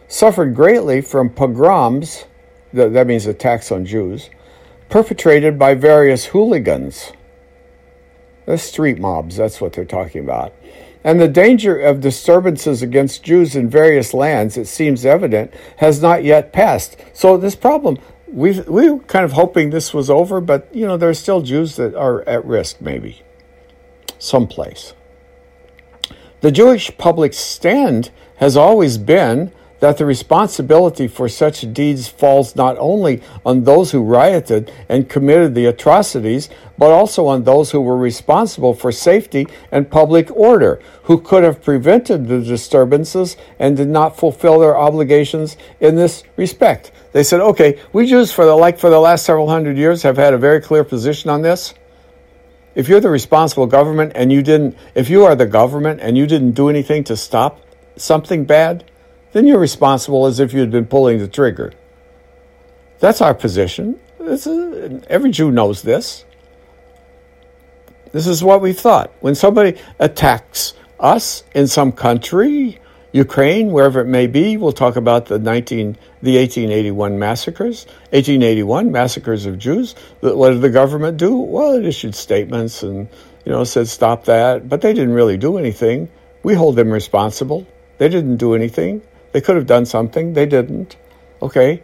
suffered 0.09 0.55
greatly 0.55 0.99
from 0.99 1.29
pogroms, 1.29 2.25
that 2.73 3.07
means 3.07 3.25
attacks 3.25 3.71
on 3.71 3.85
Jews, 3.85 4.29
perpetrated 4.89 5.57
by 5.57 5.73
various 5.73 6.25
hooligans. 6.25 7.13
The 8.45 8.57
street 8.57 8.99
mobs, 8.99 9.37
that's 9.37 9.61
what 9.61 9.71
they're 9.71 9.85
talking 9.85 10.21
about. 10.23 10.53
And 11.03 11.19
the 11.19 11.29
danger 11.29 11.79
of 11.79 12.01
disturbances 12.01 12.81
against 12.81 13.23
Jews 13.23 13.55
in 13.55 13.69
various 13.69 14.13
lands, 14.13 14.57
it 14.57 14.67
seems 14.67 15.05
evident, 15.05 15.53
has 15.77 16.01
not 16.01 16.23
yet 16.23 16.51
passed. 16.51 16.97
So 17.13 17.37
this 17.37 17.55
problem, 17.55 17.97
we 18.27 18.59
we 18.61 18.89
were 18.89 18.99
kind 18.99 19.25
of 19.25 19.31
hoping 19.31 19.69
this 19.69 19.93
was 19.93 20.09
over, 20.09 20.41
but 20.41 20.73
you 20.75 20.85
know 20.85 20.97
there 20.97 21.09
are 21.09 21.13
still 21.13 21.41
Jews 21.41 21.77
that 21.77 21.95
are 21.95 22.27
at 22.27 22.45
risk, 22.45 22.81
maybe, 22.81 23.23
someplace. 24.17 24.93
The 26.41 26.51
Jewish 26.51 26.95
public 26.97 27.33
stand 27.33 28.11
has 28.37 28.55
always 28.55 28.97
been 28.97 29.51
that 29.79 29.97
the 29.97 30.05
responsibility 30.05 31.07
for 31.07 31.29
such 31.29 31.71
deeds 31.73 32.07
falls 32.07 32.55
not 32.55 32.77
only 32.79 33.21
on 33.45 33.63
those 33.63 33.91
who 33.91 34.03
rioted 34.03 34.71
and 34.89 35.09
committed 35.09 35.55
the 35.55 35.65
atrocities, 35.65 36.49
but 36.77 36.91
also 36.91 37.27
on 37.27 37.43
those 37.43 37.71
who 37.71 37.81
were 37.81 37.97
responsible 37.97 38.73
for 38.73 38.91
safety 38.91 39.47
and 39.71 39.89
public 39.89 40.29
order, 40.35 40.81
who 41.03 41.19
could 41.19 41.43
have 41.43 41.61
prevented 41.61 42.27
the 42.27 42.41
disturbances 42.41 43.37
and 43.57 43.77
did 43.77 43.87
not 43.87 44.17
fulfill 44.17 44.59
their 44.59 44.77
obligations 44.77 45.57
in 45.79 45.95
this 45.95 46.23
respect. 46.35 46.91
They 47.11 47.23
said, 47.23 47.39
okay, 47.39 47.79
we 47.91 48.05
Jews 48.05 48.31
for 48.31 48.45
the 48.45 48.55
like 48.55 48.77
for 48.77 48.89
the 48.89 48.99
last 48.99 49.25
several 49.25 49.49
hundred 49.49 49.77
years 49.77 50.03
have 50.03 50.17
had 50.17 50.33
a 50.33 50.37
very 50.37 50.61
clear 50.61 50.83
position 50.83 51.29
on 51.29 51.41
this. 51.41 51.73
If 52.75 52.87
you're 52.87 52.99
the 52.99 53.09
responsible 53.09 53.65
government 53.65 54.11
and 54.15 54.31
you 54.31 54.43
didn't 54.43 54.77
if 54.93 55.09
you 55.09 55.25
are 55.25 55.35
the 55.35 55.47
government 55.47 56.01
and 56.01 56.17
you 56.17 56.27
didn't 56.27 56.51
do 56.51 56.69
anything 56.69 57.03
to 57.05 57.17
stop 57.17 57.61
something 57.95 58.45
bad, 58.45 58.89
then 59.31 59.47
you're 59.47 59.59
responsible 59.59 60.25
as 60.25 60.39
if 60.39 60.53
you'd 60.53 60.71
been 60.71 60.85
pulling 60.85 61.19
the 61.19 61.27
trigger. 61.27 61.73
That's 62.99 63.21
our 63.21 63.33
position. 63.33 63.99
Is, 64.19 64.47
every 65.07 65.31
Jew 65.31 65.51
knows 65.51 65.81
this. 65.81 66.25
This 68.11 68.27
is 68.27 68.43
what 68.43 68.61
we 68.61 68.73
thought. 68.73 69.11
When 69.19 69.35
somebody 69.35 69.79
attacks 69.99 70.73
us 70.99 71.43
in 71.53 71.67
some 71.67 71.91
country, 71.91 72.79
Ukraine, 73.11 73.71
wherever 73.71 74.01
it 74.01 74.07
may 74.07 74.27
be, 74.27 74.57
we'll 74.57 74.71
talk 74.71 74.95
about 74.95 75.27
the 75.27 75.39
19, 75.39 75.93
the 76.21 76.37
1881 76.37 77.17
massacres, 77.17 77.85
1881 78.11 78.91
massacres 78.91 79.45
of 79.45 79.57
Jews. 79.57 79.95
What 80.21 80.51
did 80.51 80.61
the 80.61 80.69
government 80.69 81.17
do? 81.17 81.37
Well, 81.37 81.73
it 81.73 81.85
issued 81.85 82.13
statements 82.13 82.83
and 82.83 83.07
you 83.45 83.51
know 83.51 83.63
said 83.63 83.87
stop 83.87 84.25
that, 84.25 84.69
but 84.69 84.81
they 84.81 84.93
didn't 84.93 85.13
really 85.13 85.37
do 85.37 85.57
anything. 85.57 86.09
We 86.43 86.53
hold 86.53 86.75
them 86.75 86.91
responsible. 86.91 87.65
They 87.97 88.09
didn't 88.09 88.37
do 88.37 88.53
anything. 88.53 89.01
They 89.31 89.41
could 89.41 89.55
have 89.55 89.67
done 89.67 89.85
something, 89.85 90.33
they 90.33 90.45
didn't. 90.45 90.95
Okay. 91.41 91.83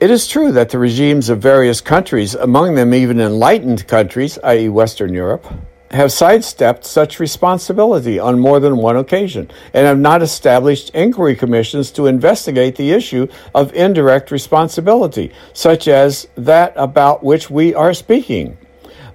It 0.00 0.10
is 0.10 0.26
true 0.26 0.50
that 0.52 0.70
the 0.70 0.78
regimes 0.78 1.28
of 1.28 1.40
various 1.40 1.82
countries, 1.82 2.34
among 2.34 2.74
them 2.74 2.94
even 2.94 3.20
enlightened 3.20 3.86
countries, 3.86 4.38
i.e., 4.44 4.68
Western 4.68 5.12
Europe, 5.12 5.46
have 5.90 6.12
sidestepped 6.12 6.84
such 6.84 7.18
responsibility 7.18 8.18
on 8.18 8.38
more 8.38 8.60
than 8.60 8.76
one 8.76 8.96
occasion 8.96 9.50
and 9.74 9.86
have 9.86 9.98
not 9.98 10.22
established 10.22 10.90
inquiry 10.90 11.34
commissions 11.34 11.90
to 11.90 12.06
investigate 12.06 12.76
the 12.76 12.92
issue 12.92 13.26
of 13.54 13.74
indirect 13.74 14.30
responsibility, 14.30 15.32
such 15.52 15.88
as 15.88 16.28
that 16.36 16.72
about 16.76 17.24
which 17.24 17.50
we 17.50 17.74
are 17.74 17.92
speaking. 17.92 18.56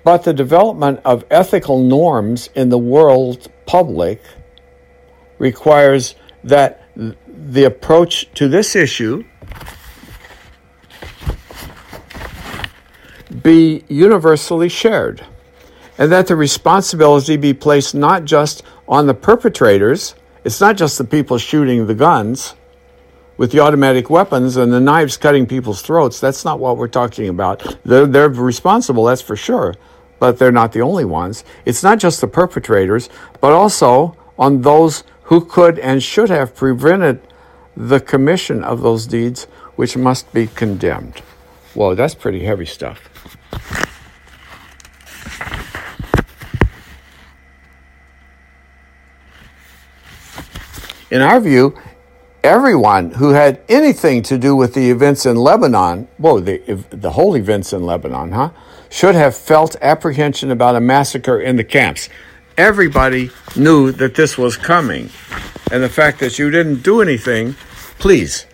But 0.03 0.23
the 0.23 0.33
development 0.33 0.99
of 1.05 1.25
ethical 1.31 1.81
norms 1.81 2.49
in 2.53 2.69
the 2.69 2.77
world 2.77 3.47
public 3.65 4.21
requires 5.37 6.15
that 6.43 6.83
the 6.95 7.63
approach 7.65 8.31
to 8.35 8.47
this 8.47 8.75
issue 8.75 9.23
be 13.41 13.83
universally 13.89 14.69
shared 14.69 15.25
and 15.97 16.11
that 16.11 16.27
the 16.27 16.35
responsibility 16.35 17.37
be 17.37 17.53
placed 17.53 17.95
not 17.95 18.25
just 18.25 18.63
on 18.87 19.07
the 19.07 19.13
perpetrators, 19.13 20.15
it's 20.43 20.61
not 20.61 20.77
just 20.77 20.97
the 20.97 21.03
people 21.03 21.37
shooting 21.37 21.87
the 21.87 21.95
guns 21.95 22.55
with 23.37 23.51
the 23.51 23.59
automatic 23.59 24.09
weapons 24.09 24.57
and 24.57 24.71
the 24.71 24.79
knives 24.79 25.17
cutting 25.17 25.45
people's 25.45 25.81
throats. 25.81 26.19
That's 26.19 26.45
not 26.45 26.59
what 26.59 26.77
we're 26.77 26.87
talking 26.87 27.29
about. 27.29 27.77
They're, 27.83 28.05
they're 28.05 28.29
responsible, 28.29 29.05
that's 29.05 29.21
for 29.21 29.35
sure. 29.35 29.73
But 30.19 30.37
they're 30.37 30.51
not 30.51 30.71
the 30.71 30.81
only 30.81 31.05
ones. 31.05 31.43
It's 31.65 31.83
not 31.83 31.99
just 31.99 32.21
the 32.21 32.27
perpetrators, 32.27 33.09
but 33.41 33.51
also 33.51 34.17
on 34.37 34.61
those 34.61 35.03
who 35.23 35.43
could 35.43 35.79
and 35.79 36.01
should 36.01 36.29
have 36.29 36.55
prevented 36.55 37.21
the 37.75 37.99
commission 37.99 38.63
of 38.63 38.81
those 38.81 39.05
deeds, 39.05 39.45
which 39.75 39.97
must 39.97 40.31
be 40.33 40.47
condemned. 40.47 41.19
Whoa, 41.73 41.95
that's 41.95 42.15
pretty 42.15 42.45
heavy 42.45 42.65
stuff. 42.65 43.09
In 51.11 51.21
our 51.21 51.39
view, 51.39 51.77
everyone 52.43 53.11
who 53.11 53.29
had 53.29 53.61
anything 53.69 54.21
to 54.23 54.37
do 54.37 54.55
with 54.55 54.73
the 54.73 54.89
events 54.89 55.25
in 55.25 55.35
Lebanon, 55.35 56.07
whoa, 56.17 56.39
the, 56.39 56.57
the 56.89 57.11
whole 57.11 57.35
events 57.35 57.73
in 57.73 57.83
Lebanon, 57.83 58.31
huh, 58.31 58.49
should 58.89 59.15
have 59.15 59.35
felt 59.35 59.75
apprehension 59.81 60.51
about 60.51 60.75
a 60.75 60.81
massacre 60.81 61.39
in 61.39 61.55
the 61.55 61.63
camps. 61.63 62.09
Everybody 62.57 63.31
knew 63.55 63.91
that 63.93 64.15
this 64.15 64.37
was 64.37 64.55
coming. 64.57 65.09
And 65.71 65.83
the 65.83 65.89
fact 65.89 66.19
that 66.19 66.39
you 66.39 66.49
didn't 66.49 66.83
do 66.83 67.01
anything, 67.01 67.55
please 67.99 68.45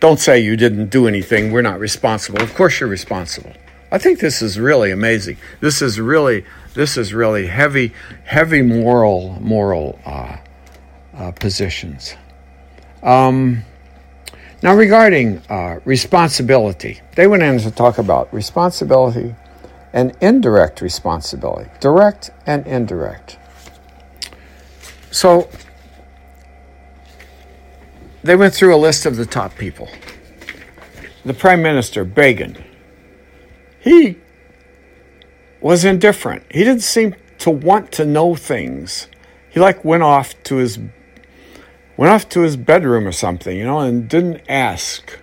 don't 0.00 0.18
say 0.18 0.40
you 0.40 0.56
didn't 0.56 0.88
do 0.88 1.06
anything. 1.06 1.52
We're 1.52 1.62
not 1.62 1.78
responsible. 1.78 2.42
Of 2.42 2.54
course, 2.54 2.80
you're 2.80 2.88
responsible. 2.88 3.52
I 3.92 3.98
think 3.98 4.20
this 4.20 4.40
is 4.40 4.58
really 4.58 4.90
amazing. 4.90 5.36
This 5.60 5.82
is 5.82 6.00
really, 6.00 6.44
this 6.74 6.96
is 6.96 7.12
really 7.12 7.46
heavy, 7.46 7.92
heavy 8.24 8.62
moral, 8.62 9.36
moral 9.40 9.98
uh, 10.06 10.36
uh, 11.14 11.32
positions. 11.32 12.14
Um, 13.02 13.64
now, 14.62 14.74
regarding 14.74 15.38
uh, 15.48 15.80
responsibility, 15.84 17.00
they 17.16 17.26
went 17.26 17.42
in 17.42 17.58
to 17.60 17.70
talk 17.70 17.98
about 17.98 18.32
responsibility 18.32 19.34
and 19.92 20.16
indirect 20.20 20.80
responsibility, 20.80 21.70
direct 21.80 22.30
and 22.46 22.66
indirect. 22.66 23.38
So, 25.10 25.48
they 28.22 28.36
went 28.36 28.54
through 28.54 28.74
a 28.74 28.78
list 28.78 29.06
of 29.06 29.16
the 29.16 29.26
top 29.26 29.56
people. 29.56 29.88
The 31.24 31.34
Prime 31.34 31.62
Minister, 31.62 32.04
Begin, 32.04 32.62
he 33.80 34.18
was 35.60 35.84
indifferent. 35.84 36.44
He 36.50 36.64
didn't 36.64 36.82
seem 36.82 37.14
to 37.38 37.50
want 37.50 37.92
to 37.92 38.04
know 38.04 38.34
things. 38.34 39.08
He 39.50 39.58
like 39.60 39.84
went 39.84 40.02
off 40.02 40.40
to 40.44 40.56
his 40.56 40.78
went 41.96 42.12
off 42.12 42.28
to 42.30 42.40
his 42.40 42.56
bedroom 42.56 43.06
or 43.06 43.12
something, 43.12 43.56
you 43.56 43.64
know, 43.64 43.80
and 43.80 44.08
didn't 44.08 44.40
ask. 44.48 45.18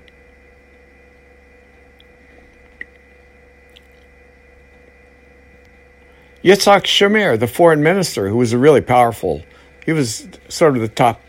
Yitzhak 6.47 6.83
Shamir, 6.83 7.37
the 7.37 7.45
foreign 7.45 7.83
minister, 7.83 8.29
who 8.29 8.37
was 8.37 8.53
a 8.53 8.57
really 8.57 8.79
powerful, 8.79 9.43
he 9.85 9.91
was 9.91 10.29
sort 10.47 10.77
of 10.77 10.81
the 10.81 10.87
top 10.87 11.19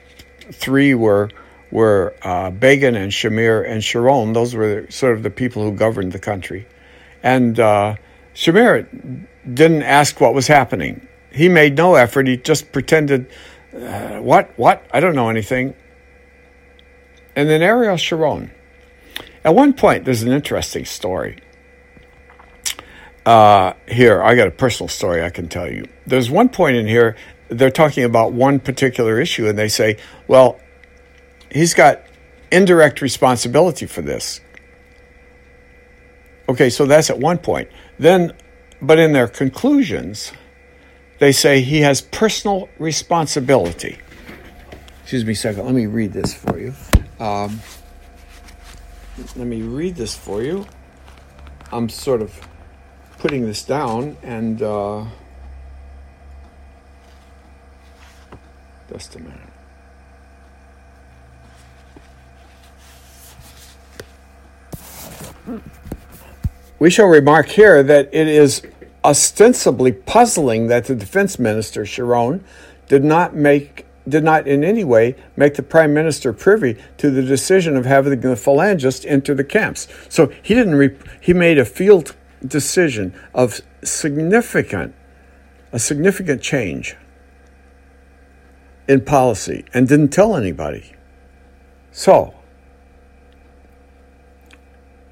three 0.53 0.95
were 0.95 1.31
were 1.73 2.15
uh, 2.23 2.51
Begin 2.51 2.95
and 2.95 3.11
Shamir 3.11 3.69
and 3.69 3.83
Sharon. 3.83 4.33
Those 4.33 4.55
were 4.55 4.87
sort 4.91 5.17
of 5.17 5.25
the 5.25 5.31
people 5.31 5.65
who 5.65 5.73
governed 5.73 6.13
the 6.13 6.21
country. 6.21 6.69
And 7.21 7.59
uh, 7.59 7.97
Shamir 8.33 9.27
didn't 9.53 9.83
ask 9.83 10.21
what 10.21 10.35
was 10.35 10.47
happening. 10.47 11.09
He 11.33 11.49
made 11.49 11.77
no 11.77 11.97
effort. 11.97 12.29
He 12.29 12.37
just 12.37 12.71
pretended 12.71 13.29
uh, 13.75 14.19
what? 14.21 14.57
What? 14.57 14.87
I 14.93 15.01
don't 15.01 15.17
know 15.17 15.31
anything. 15.31 15.75
And 17.35 17.51
then 17.51 17.61
Ariel 17.61 17.97
Sharon. 17.97 18.53
At 19.43 19.57
one 19.57 19.73
point, 19.73 20.05
there's 20.05 20.23
an 20.23 20.31
interesting 20.31 20.85
story. 20.85 21.41
Uh, 23.29 23.75
here, 23.87 24.23
I 24.23 24.35
got 24.35 24.49
a 24.49 24.51
personal 24.51 24.89
story 24.89 25.23
I 25.23 25.29
can 25.29 25.51
tell 25.51 25.71
you. 25.71 25.85
There's 26.07 26.31
one 26.31 26.49
point 26.49 26.79
in 26.79 26.87
here, 26.87 27.15
they're 27.51 27.71
talking 27.71 28.05
about 28.05 28.33
one 28.33 28.59
particular 28.59 29.21
issue, 29.21 29.47
and 29.47 29.59
they 29.59 29.69
say, 29.69 29.99
well, 30.29 30.59
he's 31.53 31.75
got 31.75 32.01
indirect 32.51 33.03
responsibility 33.03 33.85
for 33.85 34.01
this. 34.01 34.41
Okay, 36.49 36.71
so 36.71 36.87
that's 36.87 37.11
at 37.11 37.19
one 37.19 37.37
point. 37.37 37.69
Then, 37.99 38.33
but 38.81 38.99
in 38.99 39.13
their 39.13 39.29
conclusions, 39.29 40.33
they 41.19 41.33
say 41.33 41.61
he 41.61 41.81
has 41.81 42.01
personal 42.01 42.71
responsibility. 42.79 43.99
Excuse 45.03 45.27
me 45.27 45.35
a 45.35 45.37
second. 45.37 45.67
Let 45.67 45.75
me 45.75 45.85
read 45.85 46.15
this 46.15 46.33
for 46.33 46.59
you. 46.59 46.73
Um, 47.21 47.61
let 49.37 49.47
me 49.47 49.61
read 49.61 49.97
this 49.97 50.17
for 50.17 50.43
you. 50.43 50.67
I'm 51.71 51.91
sort 51.91 52.23
of 52.23 52.49
putting 53.19 53.47
this 53.47 53.63
down 53.65 54.17
and 54.23 54.63
uh, 54.63 55.05
just 58.91 59.17
a 59.17 59.19
minute. 59.19 59.41
We 66.79 66.91
shall 66.91 67.07
remark 67.07 67.49
here 67.49 67.83
that 67.83 68.09
it 68.13 68.29
is 68.29 68.63
ostensibly 69.05 69.93
puzzling 69.93 70.69
that 70.69 70.85
the 70.85 70.95
defense 70.95 71.39
minister, 71.39 71.85
Sharon, 71.85 72.45
did 72.87 73.05
not 73.05 73.35
make 73.35 73.85
did 74.09 74.25
not 74.25 74.49
in 74.49 74.65
any 74.65 74.85
way 74.85 75.15
make 75.37 75.55
the 75.55 75.63
prime 75.63 75.93
minister 75.93 76.33
privy 76.33 76.77
to 76.97 77.11
the 77.11 77.21
decision 77.23 77.77
of 77.77 77.85
having 77.85 78.19
the 78.19 78.29
phalangists 78.29 79.05
enter 79.07 79.35
the 79.35 79.45
camps. 79.45 79.87
So 80.09 80.33
he 80.43 80.55
didn't 80.55 80.77
re- 80.77 80.97
he 81.21 81.35
made 81.35 81.59
a 81.59 81.65
field 81.67 82.15
decision 82.47 83.15
of 83.35 83.61
significant 83.83 84.95
a 85.73 85.79
significant 85.79 86.43
change 86.43 86.97
in 88.89 89.03
policy 89.03 89.65
and 89.75 89.87
didn't 89.87 90.09
tell 90.09 90.35
anybody. 90.35 90.95
So, 91.93 92.35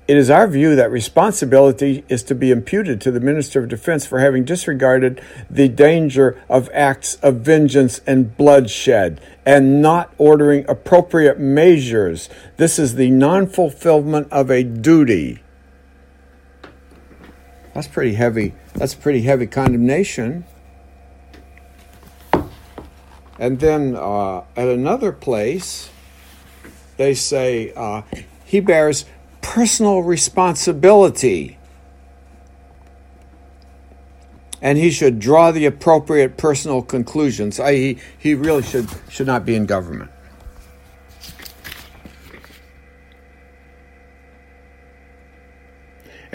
it 0.08 0.16
is 0.16 0.30
our 0.30 0.46
view 0.46 0.76
that 0.76 0.90
responsibility 0.90 2.04
is 2.08 2.22
to 2.24 2.34
be 2.34 2.52
imputed 2.52 3.00
to 3.00 3.10
the 3.10 3.18
Minister 3.18 3.60
of 3.60 3.68
Defense 3.68 4.06
for 4.06 4.20
having 4.20 4.44
disregarded 4.44 5.20
the 5.50 5.68
danger 5.68 6.40
of 6.48 6.70
acts 6.72 7.16
of 7.16 7.40
vengeance 7.40 8.00
and 8.06 8.36
bloodshed 8.36 9.20
and 9.44 9.82
not 9.82 10.14
ordering 10.16 10.64
appropriate 10.68 11.40
measures. 11.40 12.28
This 12.56 12.78
is 12.78 12.94
the 12.94 13.10
non 13.10 13.48
fulfillment 13.48 14.28
of 14.30 14.48
a 14.48 14.62
duty. 14.62 15.40
That's 17.76 17.88
pretty 17.88 18.14
heavy. 18.14 18.54
That's 18.72 18.94
pretty 18.94 19.20
heavy 19.20 19.46
condemnation. 19.46 20.46
And 23.38 23.60
then 23.60 23.94
uh, 23.94 24.44
at 24.56 24.68
another 24.68 25.12
place, 25.12 25.90
they 26.96 27.12
say 27.12 27.74
uh, 27.76 28.00
he 28.46 28.60
bears 28.60 29.04
personal 29.42 30.02
responsibility. 30.02 31.58
And 34.62 34.78
he 34.78 34.90
should 34.90 35.18
draw 35.18 35.50
the 35.50 35.66
appropriate 35.66 36.38
personal 36.38 36.80
conclusions, 36.80 37.60
i.e., 37.60 37.98
he 38.16 38.34
really 38.34 38.62
should, 38.62 38.88
should 39.10 39.26
not 39.26 39.44
be 39.44 39.54
in 39.54 39.66
government. 39.66 40.10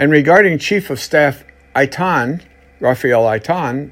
And 0.01 0.11
regarding 0.11 0.57
Chief 0.57 0.89
of 0.89 0.99
Staff 0.99 1.45
Eitan, 1.75 2.41
Raphael 2.79 3.23
Eitan, 3.23 3.91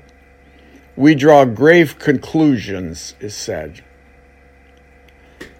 we 0.95 1.13
draw 1.15 1.45
grave 1.45 1.99
conclusions, 1.99 3.13
is 3.19 3.35
said. 3.35 3.83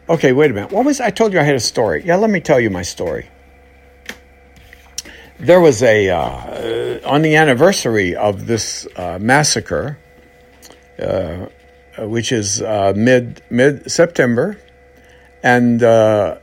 Okay, 0.10 0.34
wait 0.34 0.50
a 0.52 0.54
minute. 0.54 0.72
What 0.72 0.86
was 0.86 1.00
I 1.00 1.12
told 1.12 1.34
you 1.34 1.40
I 1.40 1.44
had 1.44 1.56
a 1.56 1.60
story? 1.60 2.04
Yeah, 2.04 2.16
let 2.16 2.32
me 2.32 2.42
tell 2.42 2.60
you 2.60 2.72
my 2.72 2.82
story 2.82 3.30
there 5.40 5.62
was 5.62 5.82
a 5.82 6.10
uh, 6.10 7.00
on 7.08 7.22
the 7.22 7.36
anniversary 7.36 8.16
of 8.16 8.46
this 8.46 8.88
uh, 8.96 9.18
massacre, 9.20 9.98
uh, 11.02 11.46
which 12.00 12.32
is 12.32 12.62
uh, 12.62 12.94
mid 12.96 13.42
mid 13.50 13.90
September, 13.90 14.60
and 15.42 15.82
uh, 15.82 16.38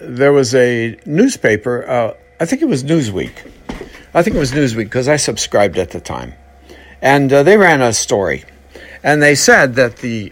there 0.00 0.32
was 0.32 0.54
a 0.54 0.96
newspaper. 1.04 2.14
Uh, 2.38 2.42
I 2.42 2.46
think 2.46 2.62
it 2.62 2.68
was 2.68 2.84
Newsweek. 2.84 3.52
I 4.14 4.22
think 4.22 4.36
it 4.36 4.38
was 4.38 4.52
Newsweek 4.52 4.84
because 4.84 5.08
I 5.08 5.16
subscribed 5.16 5.78
at 5.78 5.90
the 5.90 6.00
time, 6.00 6.34
and 7.02 7.30
they 7.30 7.56
ran 7.56 7.82
a 7.82 7.92
story, 7.92 8.44
and 9.02 9.22
they 9.22 9.34
said 9.34 9.74
that 9.74 9.96
the 9.96 10.30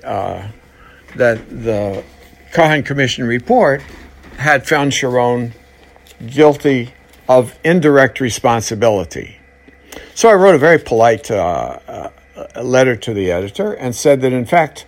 that 1.16 1.48
the 1.48 2.04
Kahan 2.52 2.84
Commission 2.84 3.26
report 3.26 3.82
had 4.36 4.66
found 4.66 4.94
Sharon 4.94 5.52
guilty 6.26 6.92
of 7.28 7.58
indirect 7.64 8.20
responsibility. 8.20 9.36
So 10.14 10.28
I 10.28 10.34
wrote 10.34 10.54
a 10.54 10.58
very 10.58 10.78
polite 10.78 11.30
uh, 11.30 11.78
uh, 11.86 12.62
letter 12.62 12.96
to 12.96 13.14
the 13.14 13.30
editor 13.30 13.72
and 13.72 13.94
said 13.94 14.20
that, 14.20 14.32
in 14.32 14.44
fact, 14.44 14.86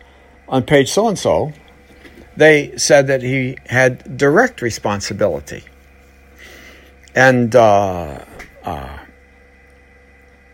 on 0.49 0.63
page 0.63 0.91
so 0.91 1.09
and 1.09 1.19
so, 1.19 1.53
they 2.37 2.77
said 2.77 3.07
that 3.07 3.23
he 3.23 3.57
had 3.67 4.17
direct 4.17 4.63
responsibility. 4.63 5.65
And 7.17 7.57
uh, 7.57 8.25
uh 8.63 8.99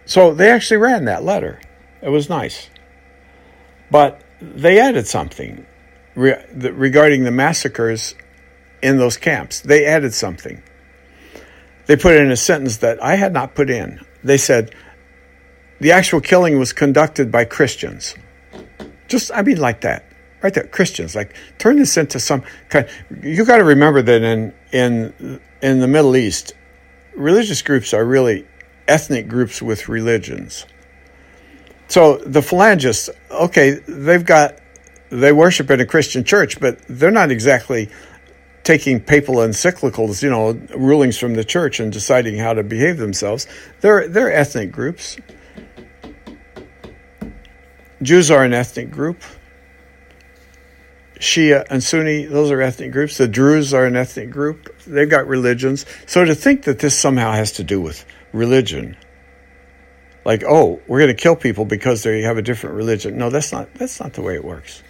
So 0.07 0.33
they 0.33 0.51
actually 0.51 0.79
ran 0.79 1.05
that 1.05 1.25
letter. 1.25 1.61
It 2.01 2.09
was 2.09 2.31
nice. 2.31 2.71
But 3.91 4.23
they 4.41 4.81
added 4.81 5.07
something 5.07 5.67
re- 6.15 6.43
the, 6.53 6.73
regarding 6.73 7.25
the 7.25 7.31
massacres 7.31 8.15
in 8.83 8.99
those 8.99 9.17
camps. 9.17 9.61
They 9.61 9.85
added 9.85 10.15
something. 10.15 10.63
They 11.87 11.97
put 11.97 12.17
in 12.17 12.31
a 12.31 12.37
sentence 12.37 12.79
that 12.79 13.03
I 13.03 13.17
had 13.17 13.33
not 13.33 13.55
put 13.55 13.69
in. 13.69 14.01
They 14.23 14.39
said, 14.39 14.75
the 15.81 15.93
actual 15.93 16.21
killing 16.21 16.59
was 16.59 16.73
conducted 16.73 17.33
by 17.33 17.45
Christians. 17.45 18.15
Just, 19.09 19.33
I 19.35 19.43
mean, 19.43 19.59
like 19.59 19.81
that. 19.81 20.05
Right 20.43 20.53
there, 20.53 20.65
Christians. 20.65 21.15
Like, 21.15 21.35
turn 21.59 21.77
this 21.77 21.97
into 21.97 22.19
some 22.19 22.43
kind. 22.69 22.89
You 23.23 23.45
got 23.45 23.59
to 23.59 23.65
remember 23.65 24.03
that 24.03 24.23
in 24.23 24.53
in 24.73 25.41
in 25.63 25.81
the 25.81 25.89
Middle 25.89 26.17
East, 26.17 26.53
religious 27.15 27.63
groups 27.63 27.95
are 27.95 28.05
really 28.05 28.47
ethnic 28.89 29.29
groups 29.29 29.63
with 29.63 29.89
religions. 29.89 30.67
So 31.89 32.17
the 32.19 32.41
phalangists, 32.41 33.11
okay, 33.31 33.73
they've 33.87 34.25
got 34.25 34.59
they 35.11 35.33
worship 35.33 35.71
in 35.71 35.79
a 35.81 35.87
Christian 35.87 36.25
church, 36.25 36.59
but 36.59 36.79
they're 36.89 37.11
not 37.11 37.31
exactly 37.31 37.91
taking 38.65 39.01
papal 39.01 39.37
encyclicals, 39.37 40.23
you 40.23 40.31
know, 40.31 40.53
rulings 40.77 41.19
from 41.19 41.35
the 41.35 41.45
church 41.45 41.81
and 41.81 41.93
deciding 41.93 42.39
how 42.39 42.55
to 42.55 42.63
behave 42.63 42.97
themselves. 42.97 43.47
They're 43.81 44.09
they're 44.09 44.33
ethnic 44.33 44.73
groups. 44.73 45.19
Jews 48.01 48.31
are 48.31 48.43
an 48.43 48.53
ethnic 48.53 48.91
group. 48.91 49.23
Shia 51.23 51.65
and 51.71 51.85
Sunni, 51.85 52.27
those 52.27 52.51
are 52.51 52.61
ethnic 52.61 52.91
groups. 52.91 53.17
The 53.17 53.29
Druze 53.29 53.73
are 53.73 53.87
an 53.87 53.95
ethnic 53.95 54.29
group. 54.29 54.77
They've 54.85 55.09
got 55.09 55.29
religions. 55.29 55.87
So 56.05 56.25
to 56.25 56.35
think 56.35 56.65
that 56.65 56.81
this 56.81 56.99
somehow 56.99 57.31
has 57.31 57.53
to 57.53 57.65
do 57.65 57.81
with 57.81 58.05
religion, 58.33 58.97
like, 60.25 60.43
oh, 60.43 60.83
we're 60.89 60.99
going 60.99 61.15
to 61.15 61.23
kill 61.23 61.37
people 61.37 61.65
because 61.65 62.03
they 62.03 62.23
have 62.23 62.39
a 62.39 62.43
different 62.43 62.75
religion. 62.75 63.17
No, 63.19 63.31
that's 63.31 63.53
not 63.53 63.73
that's 63.75 64.01
not 64.01 64.15
the 64.15 64.23
way 64.23 64.35
it 64.35 64.45
works. 64.45 64.83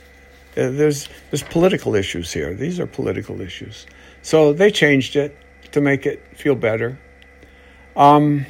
Uh, 0.56 0.70
there's 0.70 1.06
there's 1.30 1.42
political 1.42 1.94
issues 1.94 2.32
here. 2.32 2.54
These 2.54 2.80
are 2.80 2.86
political 2.86 3.42
issues. 3.42 3.86
So 4.22 4.54
they 4.54 4.70
changed 4.70 5.16
it 5.16 5.36
to 5.72 5.82
make 5.82 6.06
it 6.06 6.22
feel 6.34 6.54
better. 6.54 6.98
Um, 7.94 8.46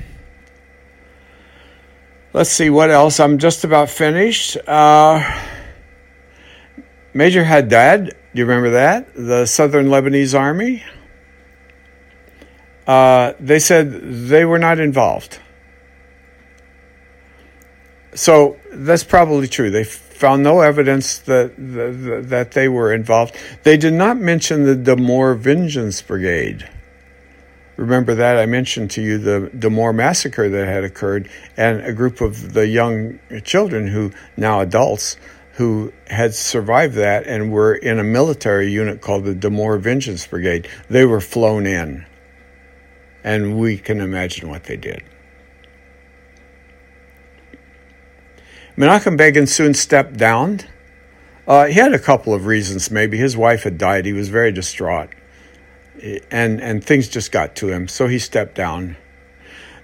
let's 2.33 2.51
see 2.51 2.70
what 2.70 2.91
else. 2.91 3.18
I'm 3.18 3.39
just 3.39 3.64
about 3.64 3.91
finished. 3.91 4.57
Uh, 4.68 5.18
Major 7.15 7.45
Haddad, 7.45 8.07
do 8.07 8.39
you 8.39 8.47
remember 8.47 8.71
that? 8.71 9.15
The 9.15 9.45
Southern 9.47 9.87
Lebanese 9.87 10.39
Army. 10.39 10.83
Uh, 12.87 13.35
they 13.39 13.59
said 13.59 13.93
they 13.93 14.45
were 14.45 14.59
not 14.59 14.81
involved. 14.81 15.39
So 18.15 18.59
that's 18.73 19.05
probably 19.05 19.47
true. 19.47 19.71
They 19.71 19.85
found 19.85 20.43
no 20.43 20.61
evidence 20.61 21.19
that, 21.21 21.55
that, 21.57 22.25
that 22.29 22.53
they 22.53 22.69
were 22.69 22.93
involved. 22.93 23.37
They 23.63 23.77
did 23.77 23.95
not 23.95 24.19
mention 24.19 24.65
the 24.65 24.75
Damour 24.75 25.35
Vengeance 25.35 26.01
Brigade. 26.03 26.69
Remember 27.77 28.15
that 28.15 28.39
I 28.39 28.47
mentioned 28.47 28.91
to 28.93 29.03
you 29.03 29.19
the 29.19 29.51
Damour 29.59 29.95
massacre 29.95 30.49
that 30.49 30.67
had 30.67 30.85
occurred, 30.85 31.29
and 31.57 31.81
a 31.83 31.93
group 31.93 32.21
of 32.21 32.53
the 32.53 32.67
young 32.67 33.19
children 33.45 33.89
who 33.89 34.13
now 34.37 34.61
adults 34.61 35.17
who 35.55 35.92
had 36.07 36.34
survived 36.34 36.94
that 36.94 37.26
and 37.26 37.53
were 37.53 37.74
in 37.74 37.98
a 37.98 38.05
military 38.05 38.70
unit 38.70 39.00
called 39.00 39.24
the 39.24 39.34
Damour 39.34 39.78
Vengeance 39.78 40.26
Brigade. 40.26 40.66
They 40.88 41.05
were 41.05 41.20
flown 41.20 41.66
in, 41.66 42.07
and 43.22 43.59
we 43.59 43.76
can 43.76 44.00
imagine 44.00 44.48
what 44.48 44.64
they 44.64 44.76
did. 44.76 45.03
Menachem 48.76 49.18
Begin 49.18 49.46
soon 49.46 49.74
stepped 49.74 50.16
down. 50.16 50.61
Uh, 51.46 51.66
he 51.66 51.74
had 51.74 51.92
a 51.92 51.98
couple 51.98 52.32
of 52.32 52.46
reasons. 52.46 52.90
Maybe 52.90 53.18
his 53.18 53.36
wife 53.36 53.64
had 53.64 53.76
died. 53.76 54.07
He 54.07 54.14
was 54.14 54.30
very 54.30 54.53
distraught, 54.53 55.11
and 56.30 56.62
and 56.62 56.82
things 56.82 57.09
just 57.09 57.30
got 57.30 57.55
to 57.57 57.68
him, 57.68 57.88
so 57.88 58.09
he 58.09 58.18
stepped 58.18 58.55
down. 58.55 58.96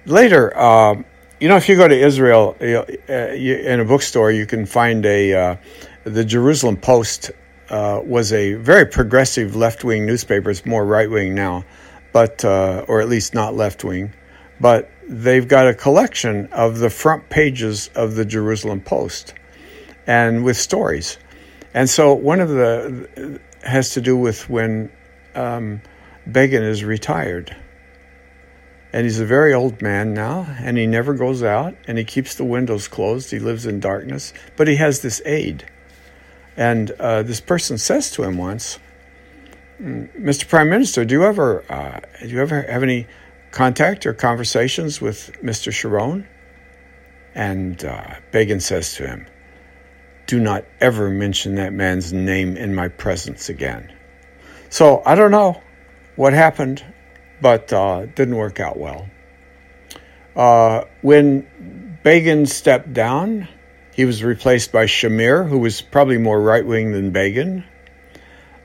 Later, 0.06 0.56
uh, 0.56 1.02
you 1.40 1.48
know, 1.48 1.56
if 1.56 1.68
you 1.68 1.76
go 1.76 1.86
to 1.86 1.98
Israel 1.98 2.56
uh, 2.60 3.32
you, 3.32 3.54
in 3.56 3.80
a 3.80 3.84
bookstore, 3.84 4.30
you 4.30 4.46
can 4.46 4.66
find 4.66 5.04
a 5.06 5.34
uh, 5.34 5.56
the 6.04 6.24
Jerusalem 6.24 6.76
Post 6.76 7.30
uh, 7.70 8.00
was 8.04 8.32
a 8.32 8.54
very 8.54 8.86
progressive 8.86 9.54
left 9.54 9.84
wing 9.84 10.06
newspaper. 10.06 10.50
It's 10.50 10.66
more 10.66 10.84
right 10.84 11.10
wing 11.10 11.34
now, 11.34 11.64
but 12.12 12.44
uh, 12.44 12.84
or 12.88 13.00
at 13.00 13.08
least 13.08 13.34
not 13.34 13.54
left 13.54 13.84
wing, 13.84 14.12
but 14.60 14.90
they've 15.06 15.46
got 15.46 15.68
a 15.68 15.74
collection 15.74 16.46
of 16.52 16.78
the 16.78 16.90
front 16.90 17.28
pages 17.28 17.88
of 17.94 18.14
the 18.14 18.24
Jerusalem 18.24 18.80
Post 18.80 19.34
and 20.06 20.44
with 20.44 20.56
stories. 20.56 21.18
And 21.74 21.88
so 21.88 22.14
one 22.14 22.40
of 22.40 22.48
the 22.48 23.40
has 23.62 23.90
to 23.90 24.00
do 24.00 24.16
with 24.16 24.48
when 24.48 24.90
um, 25.34 25.82
Begin 26.30 26.62
is 26.62 26.84
retired. 26.84 27.56
And 28.92 29.04
he's 29.04 29.20
a 29.20 29.26
very 29.26 29.52
old 29.52 29.82
man 29.82 30.14
now, 30.14 30.46
and 30.60 30.78
he 30.78 30.86
never 30.86 31.12
goes 31.12 31.42
out, 31.42 31.76
and 31.86 31.98
he 31.98 32.04
keeps 32.04 32.34
the 32.34 32.44
windows 32.44 32.88
closed. 32.88 33.30
He 33.30 33.38
lives 33.38 33.66
in 33.66 33.80
darkness, 33.80 34.32
but 34.56 34.66
he 34.66 34.76
has 34.76 35.02
this 35.02 35.20
aide. 35.26 35.70
And 36.56 36.90
uh, 36.92 37.22
this 37.22 37.40
person 37.40 37.78
says 37.78 38.10
to 38.12 38.24
him 38.24 38.38
once, 38.38 38.78
Mr. 39.80 40.10
Mm, 40.16 40.48
Prime 40.48 40.70
Minister, 40.70 41.04
do 41.04 41.14
you 41.14 41.24
ever 41.24 41.64
uh, 41.70 42.00
do 42.20 42.28
you 42.28 42.40
ever 42.40 42.62
have 42.62 42.82
any 42.82 43.06
contact 43.52 44.06
or 44.06 44.12
conversations 44.12 45.00
with 45.00 45.30
Mr. 45.42 45.72
Sharon? 45.72 46.26
And 47.34 47.84
uh, 47.84 48.16
Begin 48.32 48.58
says 48.58 48.94
to 48.94 49.06
him, 49.06 49.26
Do 50.26 50.40
not 50.40 50.64
ever 50.80 51.10
mention 51.10 51.54
that 51.56 51.72
man's 51.72 52.12
name 52.12 52.56
in 52.56 52.74
my 52.74 52.88
presence 52.88 53.48
again. 53.48 53.92
So 54.70 55.02
I 55.06 55.14
don't 55.14 55.30
know 55.30 55.62
what 56.16 56.32
happened, 56.32 56.84
but 57.40 57.72
uh, 57.72 58.06
didn't 58.06 58.36
work 58.36 58.60
out 58.60 58.76
well. 58.76 59.08
Uh, 60.34 60.84
when 61.02 61.98
Begin 62.02 62.46
stepped 62.46 62.92
down, 62.92 63.48
he 63.92 64.04
was 64.04 64.22
replaced 64.22 64.70
by 64.70 64.86
Shamir, 64.86 65.48
who 65.48 65.58
was 65.58 65.82
probably 65.82 66.18
more 66.18 66.40
right 66.40 66.64
wing 66.64 66.92
than 66.92 67.10
Begin. 67.10 67.64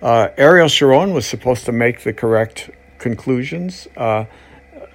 Uh, 0.02 0.30
Ariel 0.38 0.68
Sharon 0.68 1.14
was 1.14 1.26
supposed 1.26 1.66
to 1.66 1.72
make 1.72 2.02
the 2.02 2.14
correct 2.14 2.70
conclusions. 3.00 3.88
Uh, 3.98 4.26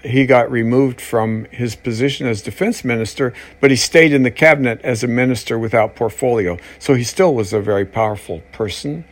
he 0.05 0.27
got 0.27 0.51
removed 0.51 1.01
from 1.01 1.47
his 1.47 1.75
position 1.75 2.27
as 2.27 2.43
defense 2.43 2.85
minister, 2.85 3.33
but 3.61 3.71
he 3.71 3.77
stayed 3.77 4.13
in 4.13 4.23
the 4.23 4.31
cabinet 4.31 4.81
as 4.83 5.03
a 5.03 5.09
minister 5.09 5.59
without 5.59 5.97
portfolio. 5.97 6.57
So 6.79 6.95
he 6.95 7.05
still 7.05 7.35
was 7.35 7.53
a 7.53 7.61
very 7.61 7.85
powerful 7.85 8.43
person. 8.53 9.05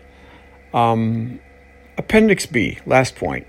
Um, 0.73 1.41
appendix 1.99 2.47
B, 2.47 2.79
last 2.87 3.17
point. 3.17 3.47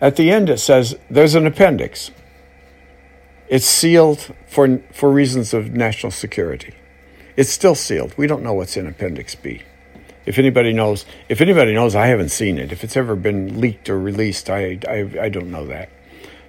At 0.00 0.16
the 0.16 0.30
end, 0.30 0.48
it 0.48 0.58
says 0.58 0.96
there's 1.10 1.34
an 1.34 1.46
appendix. 1.46 2.10
It's 3.48 3.66
sealed 3.66 4.32
for, 4.46 4.78
for 4.92 5.10
reasons 5.10 5.52
of 5.52 5.72
national 5.72 6.12
security. 6.12 6.74
It's 7.36 7.50
still 7.50 7.74
sealed. 7.74 8.16
We 8.16 8.26
don't 8.26 8.42
know 8.42 8.54
what's 8.54 8.76
in 8.76 8.86
Appendix 8.86 9.34
B. 9.34 9.62
If 10.26 10.38
anybody 10.38 10.72
knows, 10.72 11.04
if 11.28 11.40
anybody 11.40 11.74
knows, 11.74 11.94
I 11.94 12.06
haven't 12.06 12.28
seen 12.28 12.58
it. 12.58 12.72
If 12.72 12.84
it's 12.84 12.96
ever 12.96 13.16
been 13.16 13.60
leaked 13.60 13.88
or 13.88 13.98
released, 13.98 14.48
I, 14.48 14.78
I, 14.86 15.10
I 15.22 15.28
don't 15.28 15.50
know 15.50 15.66
that. 15.66 15.88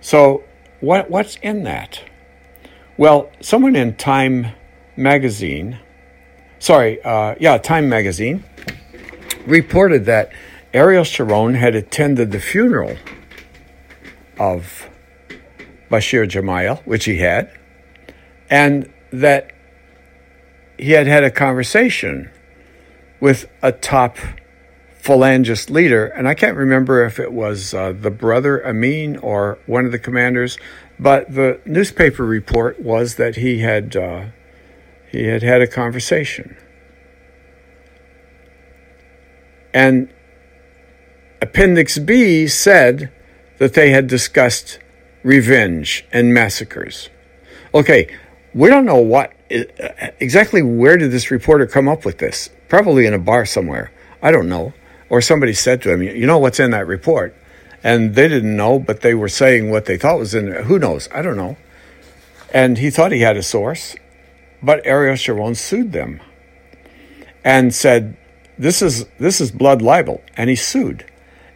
So, 0.01 0.43
what 0.79 1.09
what's 1.09 1.37
in 1.37 1.63
that? 1.63 2.01
Well, 2.97 3.31
someone 3.39 3.75
in 3.75 3.95
Time 3.95 4.47
magazine, 4.95 5.79
sorry, 6.59 7.01
uh, 7.03 7.35
yeah, 7.39 7.57
Time 7.57 7.87
magazine, 7.87 8.43
reported 9.45 10.05
that 10.05 10.31
Ariel 10.73 11.03
Sharon 11.03 11.55
had 11.55 11.75
attended 11.75 12.31
the 12.31 12.39
funeral 12.39 12.97
of 14.41 14.89
Bashir 15.91 16.27
Gemayel, 16.27 16.81
which 16.83 17.05
he 17.05 17.17
had, 17.17 17.55
and 18.49 18.91
that 19.11 19.51
he 20.79 20.93
had 20.93 21.05
had 21.05 21.23
a 21.23 21.29
conversation 21.29 22.31
with 23.19 23.47
a 23.61 23.71
top 23.71 24.17
phalangist 24.99 25.69
leader, 25.69 26.07
and 26.07 26.27
I 26.27 26.33
can't 26.33 26.57
remember 26.57 27.05
if 27.05 27.19
it 27.19 27.31
was 27.31 27.75
uh, 27.75 27.93
the 27.93 28.09
brother 28.09 28.65
Amin 28.65 29.17
or 29.17 29.59
one 29.67 29.85
of 29.85 29.91
the 29.91 29.99
commanders, 29.99 30.57
but 30.99 31.31
the 31.31 31.61
newspaper 31.65 32.25
report 32.25 32.79
was 32.79 33.15
that 33.17 33.35
he 33.35 33.59
had 33.59 33.95
uh, 33.95 34.25
he 35.11 35.25
had 35.25 35.43
had 35.43 35.61
a 35.61 35.67
conversation, 35.67 36.57
and 39.71 40.11
Appendix 41.41 41.99
B 41.99 42.47
said 42.47 43.11
that 43.62 43.76
they 43.76 43.91
had 43.91 44.07
discussed 44.07 44.80
revenge 45.22 46.03
and 46.12 46.34
massacres. 46.34 47.09
Okay, 47.76 48.07
we 48.55 48.70
don't 48.70 48.86
know 48.86 48.97
what 48.97 49.34
uh, 49.51 49.66
exactly 50.20 50.64
where 50.64 50.97
did 50.97 51.12
this 51.12 51.30
reporter 51.30 51.68
come 51.68 51.88
up 51.88 52.03
with 52.03 52.18
this? 52.18 52.49
Probably 52.70 53.05
in 53.05 53.14
a 53.14 53.20
bar 53.20 53.45
somewhere. 53.45 53.91
I 54.20 54.32
don't 54.32 54.49
know 54.49 54.74
or 55.09 55.22
somebody 55.22 55.53
said 55.53 55.80
to 55.84 55.91
him, 55.91 56.01
"You 56.01 56.26
know 56.26 56.39
what's 56.39 56.59
in 56.59 56.72
that 56.72 56.88
report?" 56.88 57.36
And 57.84 58.16
they 58.16 58.28
didn't 58.28 58.57
know, 58.57 58.80
but 58.80 59.01
they 59.01 59.14
were 59.14 59.30
saying 59.30 59.70
what 59.70 59.86
they 59.86 59.95
thought 59.95 60.18
was 60.18 60.34
in 60.34 60.49
there. 60.49 60.64
Who 60.64 60.80
knows? 60.80 61.07
I 61.14 61.22
don't 61.22 61.38
know. 61.38 61.55
And 62.51 62.80
he 62.80 62.89
thought 62.89 63.12
he 63.12 63.22
had 63.22 63.38
a 63.38 63.43
source, 63.43 63.95
but 64.64 64.84
Ariel 64.88 65.16
Sharon 65.16 65.53
sued 65.53 65.91
them 65.91 66.20
and 67.43 67.76
said, 67.76 68.18
"This 68.57 68.82
is 68.82 69.05
this 69.20 69.39
is 69.39 69.51
blood 69.51 69.84
libel," 69.84 70.24
and 70.36 70.49
he 70.49 70.55
sued. 70.55 71.05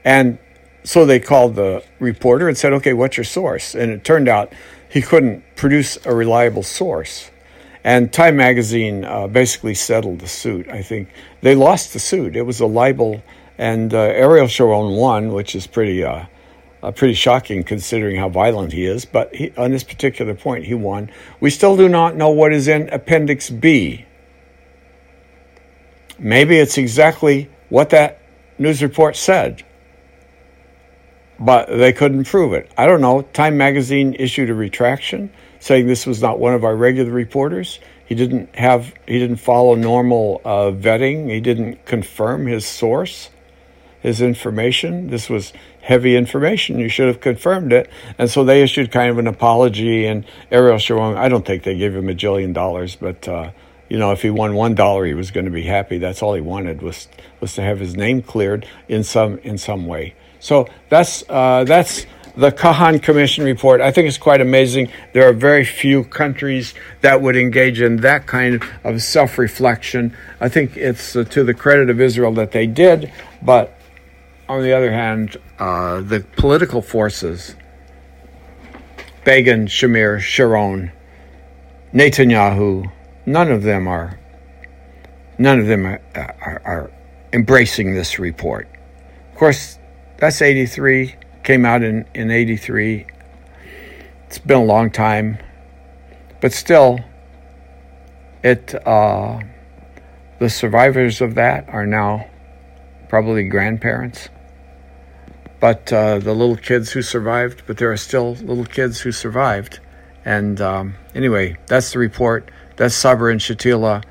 And 0.04 0.38
so 0.86 1.06
they 1.06 1.20
called 1.20 1.56
the 1.56 1.84
reporter 2.00 2.48
and 2.48 2.58
said, 2.58 2.72
"Okay, 2.74 2.94
what's 2.94 3.18
your 3.18 3.24
source?" 3.26 3.76
And 3.76 3.92
it 3.92 4.04
turned 4.04 4.30
out 4.30 4.54
he 4.88 5.02
couldn't 5.02 5.44
produce 5.56 5.98
a 6.06 6.16
reliable 6.16 6.64
source. 6.64 7.32
And 7.84 8.14
Time 8.14 8.38
Magazine 8.38 9.04
uh, 9.04 9.28
basically 9.28 9.76
settled 9.76 10.20
the 10.20 10.28
suit. 10.28 10.70
I 10.70 10.82
think 10.82 11.10
they 11.42 11.56
lost 11.56 11.94
the 11.94 12.00
suit. 12.00 12.36
It 12.36 12.44
was 12.44 12.60
a 12.60 12.66
libel, 12.66 13.22
and 13.58 13.94
uh, 13.94 13.98
Ariel 13.98 14.48
Sharon 14.48 14.96
won, 14.96 15.34
which 15.34 15.56
is 15.56 15.68
pretty 15.68 16.04
uh, 16.04 16.26
uh, 16.86 16.92
pretty 16.92 17.16
shocking 17.16 17.64
considering 17.64 18.16
how 18.16 18.30
violent 18.30 18.72
he 18.72 18.86
is. 18.86 19.06
But 19.06 19.34
he, 19.34 19.52
on 19.58 19.72
this 19.72 19.84
particular 19.84 20.36
point, 20.36 20.66
he 20.66 20.76
won. 20.76 21.10
We 21.40 21.50
still 21.50 21.76
do 21.76 21.90
not 21.90 22.16
know 22.16 22.30
what 22.30 22.54
is 22.54 22.68
in 22.68 22.90
Appendix 22.90 23.50
B. 23.50 24.06
Maybe 26.20 26.58
it's 26.58 26.78
exactly 26.78 27.50
what 27.70 27.90
that 27.90 28.22
news 28.60 28.84
report 28.84 29.16
said, 29.16 29.65
but 31.40 31.68
they 31.68 31.94
couldn't 31.94 32.26
prove 32.26 32.54
it. 32.54 32.72
I 32.78 32.88
don't 32.88 33.02
know. 33.02 33.22
Time 33.22 33.58
Magazine 33.58 34.16
issued 34.18 34.50
a 34.50 34.54
retraction 34.54 35.32
saying 35.60 35.88
this 35.88 36.06
was 36.06 36.22
not 36.22 36.40
one 36.40 36.54
of 36.54 36.64
our 36.64 36.76
regular 36.76 37.12
reporters. 37.12 37.80
He 38.06 38.16
didn't 38.16 38.56
have 38.56 38.94
he 39.08 39.20
didn't 39.20 39.38
follow 39.38 39.76
normal 39.76 40.42
uh, 40.46 40.72
vetting. 40.72 41.30
He 41.30 41.42
didn't 41.42 41.86
confirm 41.86 42.46
his 42.46 42.66
source, 42.66 43.32
his 44.00 44.22
information. 44.22 45.10
This 45.10 45.28
was 45.28 45.54
heavy 45.82 46.16
information. 46.16 46.78
You 46.80 46.90
should 46.90 47.08
have 47.08 47.20
confirmed 47.20 47.74
it. 47.74 47.90
And 48.18 48.30
so 48.30 48.44
they 48.44 48.62
issued 48.62 48.92
kind 48.92 49.10
of 49.10 49.18
an 49.18 49.28
apology. 49.28 50.06
And 50.06 50.26
Ariel 50.52 50.78
Sharon, 50.78 51.18
I 51.18 51.30
don't 51.30 51.46
think 51.46 51.64
they 51.64 51.78
gave 51.78 51.96
him 51.96 52.10
a 52.10 52.14
jillion 52.14 52.54
dollars, 52.54 52.96
but 52.96 53.28
uh, 53.28 53.52
you 53.90 53.98
know, 53.98 54.12
if 54.12 54.22
he 54.22 54.30
won 54.30 54.54
one 54.56 54.76
dollar, 54.76 55.06
he 55.06 55.14
was 55.14 55.32
going 55.32 55.46
to 55.46 55.52
be 55.52 55.64
happy. 55.64 55.98
That's 55.98 56.22
all 56.22 56.34
he 56.34 56.42
wanted 56.42 56.82
was 56.82 57.08
was 57.40 57.56
to 57.56 57.62
have 57.62 57.80
his 57.80 57.96
name 57.96 58.22
cleared 58.22 58.68
in 58.88 59.04
some 59.04 59.40
in 59.40 59.58
some 59.58 59.88
way. 59.88 60.16
So 60.46 60.68
that's 60.90 61.24
uh, 61.28 61.64
that's 61.64 62.06
the 62.38 62.52
Kahan 62.52 63.02
Commission 63.02 63.44
report. 63.44 63.82
I 63.82 63.90
think 63.90 64.08
it's 64.08 64.20
quite 64.20 64.42
amazing. 64.42 64.92
There 65.12 65.28
are 65.28 65.34
very 65.34 65.66
few 65.66 66.04
countries 66.04 66.76
that 67.02 67.20
would 67.20 67.36
engage 67.36 67.82
in 67.82 67.96
that 68.02 68.28
kind 68.28 68.64
of 68.84 69.02
self 69.02 69.40
reflection. 69.40 70.16
I 70.40 70.50
think 70.50 70.78
it's 70.78 71.16
uh, 71.16 71.24
to 71.24 71.44
the 71.44 71.56
credit 71.56 71.90
of 71.90 72.00
Israel 72.00 72.32
that 72.34 72.52
they 72.52 72.68
did, 72.68 73.12
but 73.42 73.76
on 74.48 74.62
the 74.62 74.72
other 74.72 74.92
hand, 74.92 75.38
uh, 75.58 76.02
the 76.02 76.24
political 76.38 76.84
forces, 76.84 77.56
Begin, 79.24 79.66
Shamir, 79.66 80.20
Sharon, 80.20 80.92
Netanyahu, 81.92 82.92
none 83.26 83.50
of 83.50 83.64
them 83.64 83.88
are 83.88 84.20
none 85.40 85.60
of 85.60 85.66
them 85.66 85.88
are, 85.88 86.02
are, 86.14 86.62
are 86.64 86.92
embracing 87.34 87.96
this 87.96 88.20
report. 88.20 88.68
Of 89.32 89.40
course, 89.40 89.80
that's 90.18 90.42
83 90.42 91.16
came 91.44 91.66
out 91.66 91.84
in, 91.84 92.06
in 92.14 92.32
83. 92.32 93.06
It's 94.28 94.40
been 94.40 94.58
a 94.58 94.64
long 94.64 94.92
time, 94.92 95.38
but 96.42 96.52
still, 96.52 97.00
it 98.44 98.76
uh, 98.88 99.40
the 100.40 100.50
survivors 100.50 101.22
of 101.22 101.36
that 101.36 101.70
are 101.70 101.86
now 101.86 102.30
probably 103.08 103.48
grandparents. 103.48 104.30
But 105.60 105.92
uh, 105.94 106.20
the 106.20 106.34
little 106.34 106.58
kids 106.58 106.92
who 106.92 107.02
survived, 107.02 107.64
but 107.66 107.78
there 107.78 107.92
are 107.92 107.98
still 107.98 108.34
little 108.36 108.66
kids 108.66 109.00
who 109.00 109.12
survived. 109.12 109.80
And 110.26 110.60
um, 110.60 110.96
anyway, 111.14 111.58
that's 111.68 111.94
the 111.94 112.00
report. 112.00 112.52
That's 112.76 112.94
Sabra 112.94 113.32
and 113.32 113.40
Shatila. 113.40 114.04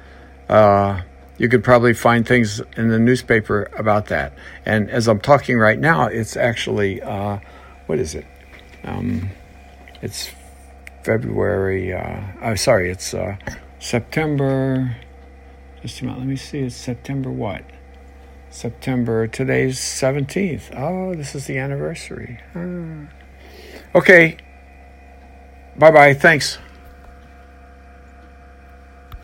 Uh, 0.49 1.03
you 1.39 1.49
could 1.49 1.65
probably 1.65 1.95
find 1.95 2.27
things 2.27 2.61
in 2.77 2.89
the 2.89 2.99
newspaper 2.99 3.71
about 3.77 4.07
that. 4.07 4.33
And 4.65 4.91
as 4.91 5.09
I'm 5.09 5.21
talking 5.21 5.59
right 5.59 5.79
now, 5.79 6.07
it's 6.07 6.37
actually, 6.37 7.03
uh, 7.03 7.39
what 7.87 7.99
is 7.99 8.15
it? 8.15 8.27
Um, 8.85 9.31
it's 10.03 10.31
February, 11.03 11.93
uh, 11.93 12.21
oh, 12.43 12.55
sorry, 12.55 12.91
it's 12.91 13.15
uh, 13.15 13.37
September, 13.79 14.97
just 15.83 16.01
a 16.01 16.05
minute, 16.05 16.19
let 16.19 16.27
me 16.27 16.37
see, 16.37 16.61
it's 16.61 16.77
September 16.77 17.31
what? 17.31 17.63
September, 18.51 19.27
today's 19.27 19.79
17th. 19.79 20.75
Oh, 20.77 21.15
this 21.15 21.35
is 21.35 21.47
the 21.47 21.59
anniversary. 21.59 22.39
Ah. 22.55 23.09
Okay, 23.95 24.37
bye 25.77 25.91
bye, 25.91 26.15
thanks. 26.15 26.59